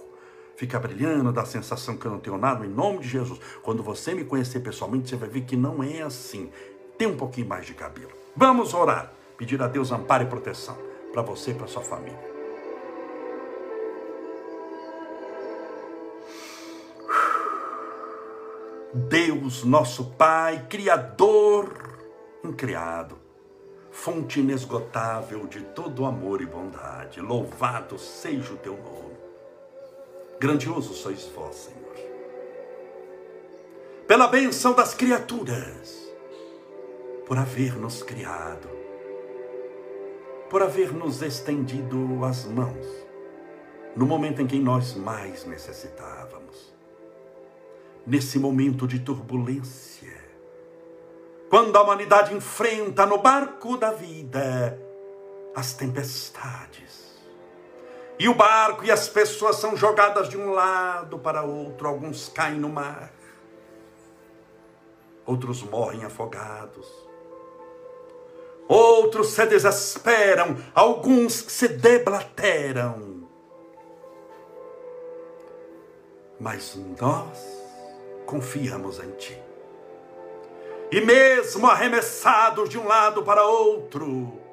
fica 0.55 0.79
brilhando, 0.79 1.31
dá 1.31 1.41
a 1.41 1.45
sensação 1.45 1.97
que 1.97 2.05
eu 2.05 2.11
não 2.11 2.19
tenho 2.19 2.37
nada, 2.37 2.65
em 2.65 2.69
nome 2.69 2.99
de 2.99 3.07
Jesus. 3.07 3.39
Quando 3.61 3.83
você 3.83 4.13
me 4.13 4.23
conhecer 4.23 4.59
pessoalmente, 4.61 5.09
você 5.09 5.15
vai 5.15 5.29
ver 5.29 5.41
que 5.41 5.55
não 5.55 5.83
é 5.83 6.01
assim. 6.01 6.49
Tem 6.97 7.07
um 7.07 7.17
pouquinho 7.17 7.47
mais 7.47 7.65
de 7.65 7.73
cabelo. 7.73 8.11
Vamos 8.35 8.73
orar, 8.73 9.13
pedir 9.37 9.61
a 9.61 9.67
Deus 9.67 9.91
amparo 9.91 10.23
e 10.23 10.27
proteção 10.27 10.77
para 11.11 11.21
você 11.21 11.51
e 11.51 11.53
para 11.53 11.67
sua 11.67 11.81
família. 11.81 12.35
Deus, 18.93 19.65
nosso 19.65 20.05
Pai, 20.11 20.67
Criador, 20.69 21.73
incriado, 22.43 23.17
fonte 23.91 24.39
inesgotável 24.39 25.47
de 25.47 25.61
todo 25.61 26.05
amor 26.05 26.41
e 26.41 26.45
bondade, 26.45 27.19
louvado 27.19 27.97
seja 27.97 28.53
o 28.53 28.57
teu 28.57 28.77
nome. 28.77 29.04
Grandioso 30.39 30.93
sois 30.93 31.25
vós, 31.33 31.55
Senhor. 31.55 31.95
Pela 34.07 34.27
benção 34.27 34.73
das 34.73 34.93
criaturas, 34.93 36.05
por 37.25 37.37
haver 37.37 37.75
nos 37.75 38.03
criado, 38.03 38.69
por 40.49 40.61
haver 40.61 40.93
nos 40.93 41.21
estendido 41.21 42.23
as 42.23 42.45
mãos, 42.45 42.85
no 43.95 44.05
momento 44.05 44.41
em 44.41 44.47
que 44.47 44.59
nós 44.59 44.93
mais 44.93 45.45
necessitávamos. 45.45 46.73
Nesse 48.05 48.37
momento 48.37 48.85
de 48.85 48.99
turbulência, 48.99 50.13
quando 51.49 51.75
a 51.75 51.81
humanidade 51.81 52.33
enfrenta 52.33 53.05
no 53.05 53.17
barco 53.17 53.77
da 53.77 53.91
vida 53.91 54.79
as 55.55 55.73
tempestades, 55.73 57.14
e 58.17 58.29
o 58.29 58.33
barco 58.33 58.85
e 58.85 58.91
as 58.91 59.07
pessoas 59.09 59.57
são 59.57 59.75
jogadas 59.75 60.29
de 60.29 60.37
um 60.37 60.51
lado 60.51 61.19
para 61.19 61.43
outro, 61.43 61.87
alguns 61.87 62.29
caem 62.29 62.59
no 62.59 62.69
mar, 62.69 63.11
outros 65.25 65.63
morrem 65.63 66.05
afogados, 66.05 66.87
outros 68.67 69.31
se 69.31 69.45
desesperam, 69.45 70.57
alguns 70.73 71.33
se 71.33 71.67
deblateram. 71.67 73.27
Mas 76.39 76.75
nós 76.99 77.55
confiamos 78.25 78.99
em 78.99 79.11
Ti. 79.11 79.41
E 80.91 81.01
mesmo 81.01 81.67
arremessados 81.67 82.69
de 82.69 82.77
um 82.77 82.87
lado 82.87 83.23
para 83.23 83.45
outro, 83.45 84.44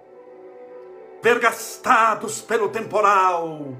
vergastados 1.22 2.42
pelo 2.42 2.68
temporal, 2.68 3.76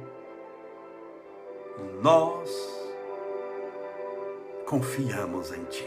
nós 2.00 2.50
confiamos 4.64 5.52
em 5.52 5.64
Ti. 5.64 5.86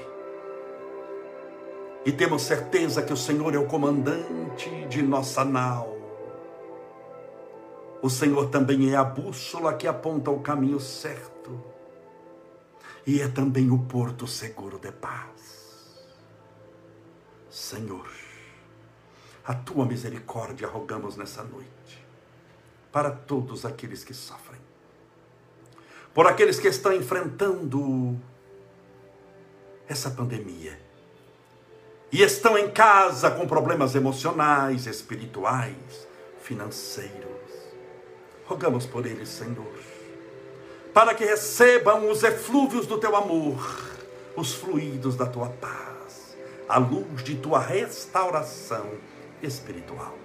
E 2.05 2.11
temos 2.11 2.43
certeza 2.43 3.01
que 3.01 3.13
o 3.13 3.17
Senhor 3.17 3.55
é 3.55 3.57
o 3.57 3.65
comandante 3.65 4.69
de 4.87 5.01
nossa 5.01 5.43
nau. 5.43 5.95
O 8.01 8.09
Senhor 8.09 8.49
também 8.49 8.91
é 8.91 8.95
a 8.95 9.03
bússola 9.03 9.73
que 9.73 9.87
aponta 9.87 10.29
o 10.29 10.41
caminho 10.41 10.79
certo. 10.79 11.63
E 13.07 13.21
é 13.21 13.27
também 13.27 13.71
o 13.71 13.79
porto 13.79 14.27
seguro 14.27 14.77
de 14.77 14.91
paz. 14.91 16.05
Senhor, 17.49 18.24
a 19.45 19.53
tua 19.53 19.85
misericórdia 19.85 20.67
rogamos 20.67 21.15
nessa 21.15 21.43
noite, 21.43 22.05
para 22.91 23.11
todos 23.11 23.65
aqueles 23.65 24.03
que 24.03 24.13
sofrem. 24.13 24.59
por 26.13 26.25
aqueles 26.27 26.57
que 26.57 26.69
estão 26.69 26.93
enfrentando 26.93 28.17
essa 29.85 30.09
pandemia 30.09 30.79
e 32.09 32.21
estão 32.21 32.57
em 32.57 32.71
casa 32.71 33.29
com 33.29 33.45
problemas 33.45 33.95
emocionais, 33.95 34.87
espirituais, 34.87 36.07
financeiros. 36.41 37.35
Rogamos 38.45 38.85
por 38.85 39.05
eles, 39.05 39.27
Senhor, 39.27 39.77
para 40.93 41.13
que 41.13 41.25
recebam 41.25 42.09
os 42.09 42.23
eflúvios 42.23 42.87
do 42.87 42.97
teu 42.97 43.13
amor, 43.13 43.59
os 44.37 44.53
fluidos 44.53 45.17
da 45.17 45.25
tua 45.25 45.49
paz, 45.49 46.37
a 46.69 46.77
luz 46.77 47.25
de 47.25 47.35
tua 47.35 47.59
restauração 47.59 48.89
espiritual. 49.41 50.17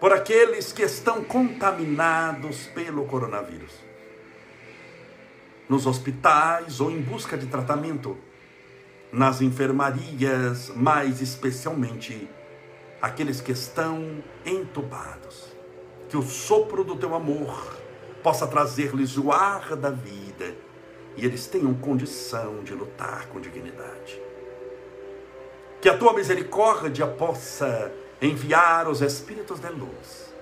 Por 0.00 0.12
aqueles 0.12 0.72
que 0.72 0.82
estão 0.82 1.24
contaminados 1.24 2.66
pelo 2.68 3.06
coronavírus, 3.06 3.72
nos 5.68 5.86
hospitais 5.86 6.80
ou 6.80 6.90
em 6.90 7.00
busca 7.00 7.36
de 7.36 7.46
tratamento, 7.46 8.16
nas 9.12 9.40
enfermarias, 9.40 10.70
mais 10.74 11.20
especialmente 11.20 12.28
aqueles 13.00 13.40
que 13.40 13.52
estão 13.52 14.22
entubados. 14.44 15.54
Que 16.08 16.16
o 16.16 16.22
sopro 16.22 16.84
do 16.84 16.96
teu 16.96 17.14
amor 17.14 17.76
possa 18.22 18.46
trazer-lhes 18.46 19.16
o 19.16 19.32
ar 19.32 19.76
da 19.76 19.90
vida 19.90 20.54
e 21.16 21.24
eles 21.24 21.46
tenham 21.46 21.74
condição 21.74 22.62
de 22.62 22.74
lutar 22.74 23.26
com 23.28 23.40
dignidade. 23.40 24.20
Que 25.86 25.90
a 25.90 25.96
tua 25.96 26.12
misericórdia 26.12 27.06
possa 27.06 27.92
enviar 28.20 28.88
os 28.88 29.02
espíritos 29.02 29.60
de 29.60 29.68
luz, 29.68 30.34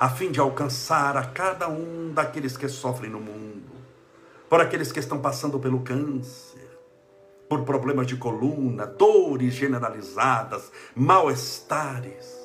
a 0.00 0.10
fim 0.10 0.32
de 0.32 0.40
alcançar 0.40 1.16
a 1.16 1.26
cada 1.26 1.68
um 1.68 2.12
daqueles 2.12 2.56
que 2.56 2.68
sofrem 2.68 3.08
no 3.08 3.20
mundo, 3.20 3.70
por 4.48 4.60
aqueles 4.60 4.90
que 4.90 4.98
estão 4.98 5.20
passando 5.20 5.60
pelo 5.60 5.82
câncer, 5.82 6.76
por 7.48 7.62
problemas 7.62 8.08
de 8.08 8.16
coluna, 8.16 8.84
dores 8.84 9.54
generalizadas, 9.54 10.72
mal-estares, 10.92 12.36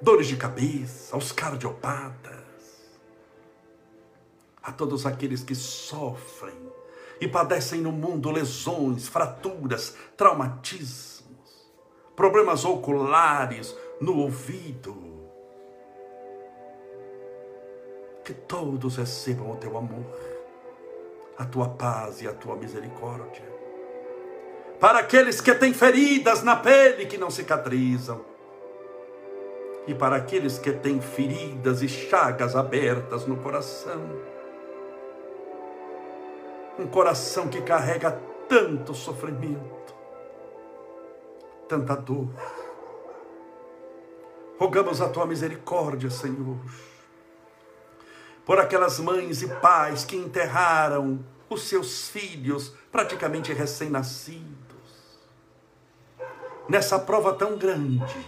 dores 0.00 0.26
de 0.26 0.38
cabeça, 0.38 1.14
aos 1.14 1.32
cardiopatas, 1.32 2.88
a 4.62 4.72
todos 4.72 5.04
aqueles 5.04 5.44
que 5.44 5.54
sofrem 5.54 6.79
e 7.20 7.28
padecem 7.28 7.80
no 7.80 7.92
mundo 7.92 8.30
lesões, 8.30 9.06
fraturas, 9.06 9.94
traumatismos, 10.16 11.70
problemas 12.16 12.64
oculares 12.64 13.76
no 14.00 14.16
ouvido. 14.18 15.10
Que 18.24 18.32
todos 18.32 18.96
recebam 18.96 19.50
o 19.50 19.56
teu 19.56 19.76
amor, 19.76 20.06
a 21.36 21.44
tua 21.44 21.68
paz 21.68 22.22
e 22.22 22.28
a 22.28 22.32
tua 22.32 22.56
misericórdia. 22.56 23.50
Para 24.78 25.00
aqueles 25.00 25.42
que 25.42 25.54
têm 25.54 25.74
feridas 25.74 26.42
na 26.42 26.56
pele 26.56 27.04
que 27.04 27.18
não 27.18 27.30
cicatrizam, 27.30 28.24
e 29.86 29.94
para 29.94 30.16
aqueles 30.16 30.58
que 30.58 30.72
têm 30.72 31.00
feridas 31.00 31.82
e 31.82 31.88
chagas 31.88 32.54
abertas 32.54 33.26
no 33.26 33.36
coração, 33.36 34.00
um 36.78 36.86
coração 36.86 37.48
que 37.48 37.60
carrega 37.62 38.20
tanto 38.48 38.94
sofrimento, 38.94 39.94
tanta 41.68 41.94
dor. 41.94 42.28
Rogamos 44.58 45.00
a 45.00 45.08
tua 45.08 45.26
misericórdia, 45.26 46.10
Senhor, 46.10 46.58
por 48.44 48.58
aquelas 48.58 48.98
mães 48.98 49.42
e 49.42 49.48
pais 49.48 50.04
que 50.04 50.16
enterraram 50.16 51.24
os 51.48 51.62
seus 51.62 52.08
filhos 52.08 52.74
praticamente 52.90 53.52
recém-nascidos. 53.52 54.50
Nessa 56.68 56.98
prova 56.98 57.32
tão 57.34 57.56
grande, 57.56 58.26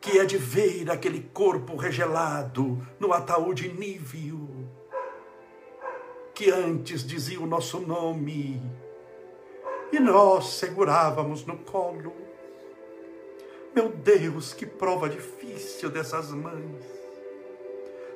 que 0.00 0.18
é 0.18 0.24
de 0.24 0.38
ver 0.38 0.90
aquele 0.90 1.22
corpo 1.32 1.76
regelado 1.76 2.84
no 2.98 3.12
ataúde 3.12 3.72
níveo, 3.72 4.59
que 6.40 6.50
antes 6.50 7.06
dizia 7.06 7.38
o 7.38 7.46
nosso 7.46 7.80
nome, 7.80 8.62
e 9.92 10.00
nós 10.00 10.54
segurávamos 10.54 11.44
no 11.44 11.58
colo. 11.58 12.16
Meu 13.74 13.90
Deus, 13.90 14.54
que 14.54 14.64
prova 14.64 15.06
difícil 15.06 15.90
dessas 15.90 16.30
mães, 16.30 16.82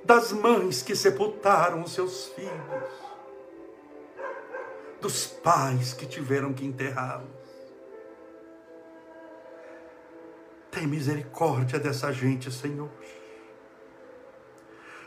das 0.02 0.32
mães 0.32 0.80
que 0.80 0.96
sepultaram 0.96 1.86
seus 1.86 2.28
filhos, 2.28 2.90
dos 5.02 5.26
pais 5.26 5.92
que 5.92 6.06
tiveram 6.06 6.54
que 6.54 6.64
enterrá-los. 6.64 7.28
Tem 10.70 10.86
misericórdia 10.86 11.78
dessa 11.78 12.10
gente, 12.10 12.50
Senhor. 12.50 12.88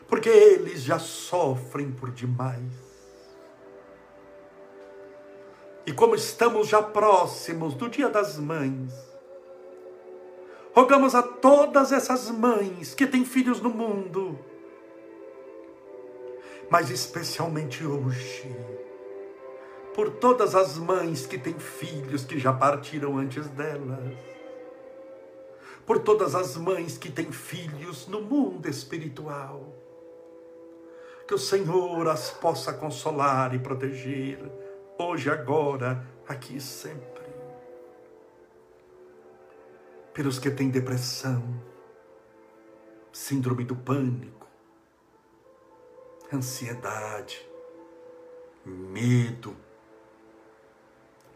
Porque 0.08 0.30
eles 0.30 0.84
já 0.84 1.00
sofrem 1.00 1.92
por 1.92 2.12
demais. 2.12 2.87
E 5.88 5.94
como 5.94 6.14
estamos 6.14 6.68
já 6.68 6.84
próximos 6.84 7.74
do 7.74 7.90
Dia 7.90 8.10
das 8.10 8.38
Mães, 8.38 8.94
rogamos 10.76 11.16
a 11.16 11.24
todas 11.24 11.92
essas 11.92 12.30
mães 12.30 12.94
que 12.94 13.08
têm 13.08 13.26
filhos 13.26 13.62
no 13.62 13.70
mundo, 13.70 14.38
mas 16.70 16.92
especialmente 16.92 17.84
hoje, 17.86 18.54
por 19.96 20.10
todas 20.10 20.54
as 20.54 20.78
mães 20.78 21.26
que 21.26 21.40
têm 21.40 21.58
filhos 21.58 22.26
que 22.26 22.38
já 22.38 22.52
partiram 22.52 23.18
antes 23.18 23.48
delas 23.48 24.38
por 25.88 26.00
todas 26.00 26.36
as 26.36 26.58
mães 26.58 26.98
que 26.98 27.10
têm 27.10 27.32
filhos 27.32 28.08
no 28.08 28.22
mundo 28.22 28.68
espiritual. 28.68 29.74
Que 31.26 31.34
o 31.34 31.38
Senhor 31.38 32.10
as 32.10 32.30
possa 32.30 32.74
consolar 32.74 33.56
e 33.56 33.60
proteger, 33.60 34.38
hoje, 34.98 35.30
agora, 35.30 36.04
aqui 36.28 36.58
e 36.58 36.62
sempre. 36.62 37.26
Pelos 40.14 40.40
que 40.40 40.50
têm 40.50 40.70
depressão, 40.70 41.44
síndrome 43.12 43.64
do 43.64 43.76
pânico, 43.76 44.48
ansiedade, 46.34 47.48
medo, 48.66 49.56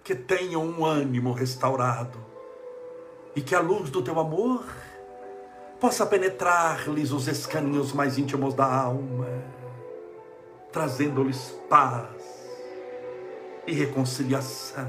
que 0.04 0.16
tenham 0.16 0.64
um 0.64 0.84
ânimo 0.84 1.32
restaurado 1.32 2.20
e 3.36 3.42
que 3.42 3.54
a 3.54 3.60
luz 3.60 3.92
do 3.92 4.02
teu 4.02 4.20
amor 4.20 4.66
possa 5.80 6.06
penetrar-lhes 6.06 7.12
os 7.12 7.28
escaninhos 7.28 7.94
mais 7.94 8.18
íntimos 8.18 8.54
da 8.56 8.66
alma, 8.66 9.28
trazendo-lhes 10.72 11.52
paz 11.70 12.41
e 13.72 13.74
reconciliação. 13.74 14.86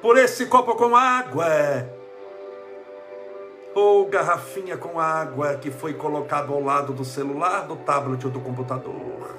Por 0.00 0.16
esse 0.16 0.46
copo 0.46 0.74
com 0.74 0.96
água, 0.96 1.46
ou 3.74 4.08
garrafinha 4.08 4.76
com 4.76 4.98
água 4.98 5.56
que 5.56 5.70
foi 5.70 5.92
colocado 5.92 6.52
ao 6.52 6.62
lado 6.62 6.94
do 6.94 7.04
celular, 7.04 7.66
do 7.66 7.76
tablet 7.76 8.24
ou 8.24 8.32
do 8.32 8.40
computador. 8.40 9.36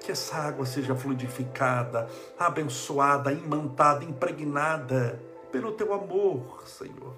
Que 0.00 0.10
essa 0.10 0.36
água 0.36 0.66
seja 0.66 0.94
fluidificada, 0.94 2.08
abençoada, 2.36 3.32
imantada, 3.32 4.04
impregnada 4.04 5.22
pelo 5.52 5.72
teu 5.72 5.94
amor, 5.94 6.64
Senhor. 6.66 7.14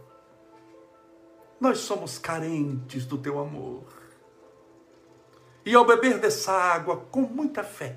Nós 1.58 1.78
somos 1.78 2.18
carentes 2.18 3.04
do 3.06 3.16
teu 3.16 3.38
amor. 3.38 3.84
E 5.64 5.74
ao 5.74 5.84
beber 5.84 6.18
dessa 6.18 6.52
água 6.52 6.96
com 7.10 7.22
muita 7.22 7.64
fé, 7.64 7.96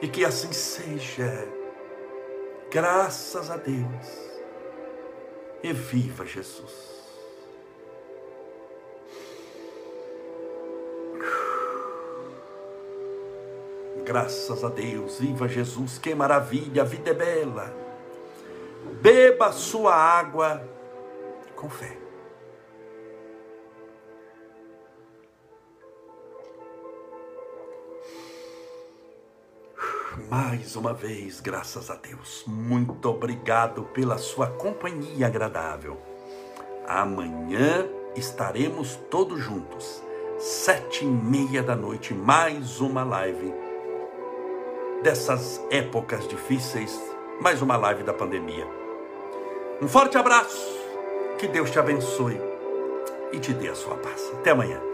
E 0.00 0.06
que 0.06 0.24
assim 0.24 0.52
seja, 0.52 1.48
graças 2.70 3.50
a 3.50 3.56
Deus, 3.56 4.28
e 5.62 5.72
viva 5.72 6.24
Jesus. 6.24 6.98
Graças 14.04 14.64
a 14.64 14.68
Deus, 14.68 15.18
viva 15.18 15.46
Jesus, 15.46 15.98
que 15.98 16.14
maravilha, 16.14 16.82
a 16.82 16.84
vida 16.84 17.10
é 17.10 17.14
bela. 17.14 17.74
Beba 19.02 19.48
a 19.48 19.52
sua 19.52 19.94
água 19.94 20.66
com 21.54 21.68
fé. 21.68 22.07
Mais 30.30 30.76
uma 30.76 30.92
vez, 30.92 31.40
graças 31.40 31.90
a 31.90 31.94
Deus, 31.94 32.44
muito 32.46 33.08
obrigado 33.08 33.84
pela 33.94 34.18
sua 34.18 34.46
companhia 34.46 35.26
agradável. 35.26 35.96
Amanhã 36.86 37.88
estaremos 38.14 38.94
todos 39.10 39.40
juntos, 39.40 40.02
sete 40.38 41.04
e 41.04 41.08
meia 41.08 41.62
da 41.62 41.74
noite, 41.74 42.12
mais 42.12 42.78
uma 42.78 43.02
live 43.04 43.54
dessas 45.02 45.64
épocas 45.70 46.28
difíceis, 46.28 47.00
mais 47.40 47.62
uma 47.62 47.78
live 47.78 48.02
da 48.02 48.12
pandemia. 48.12 48.66
Um 49.80 49.88
forte 49.88 50.18
abraço, 50.18 50.76
que 51.38 51.48
Deus 51.48 51.70
te 51.70 51.78
abençoe 51.78 52.38
e 53.32 53.38
te 53.38 53.54
dê 53.54 53.68
a 53.68 53.74
sua 53.74 53.96
paz. 53.96 54.30
Até 54.34 54.50
amanhã. 54.50 54.87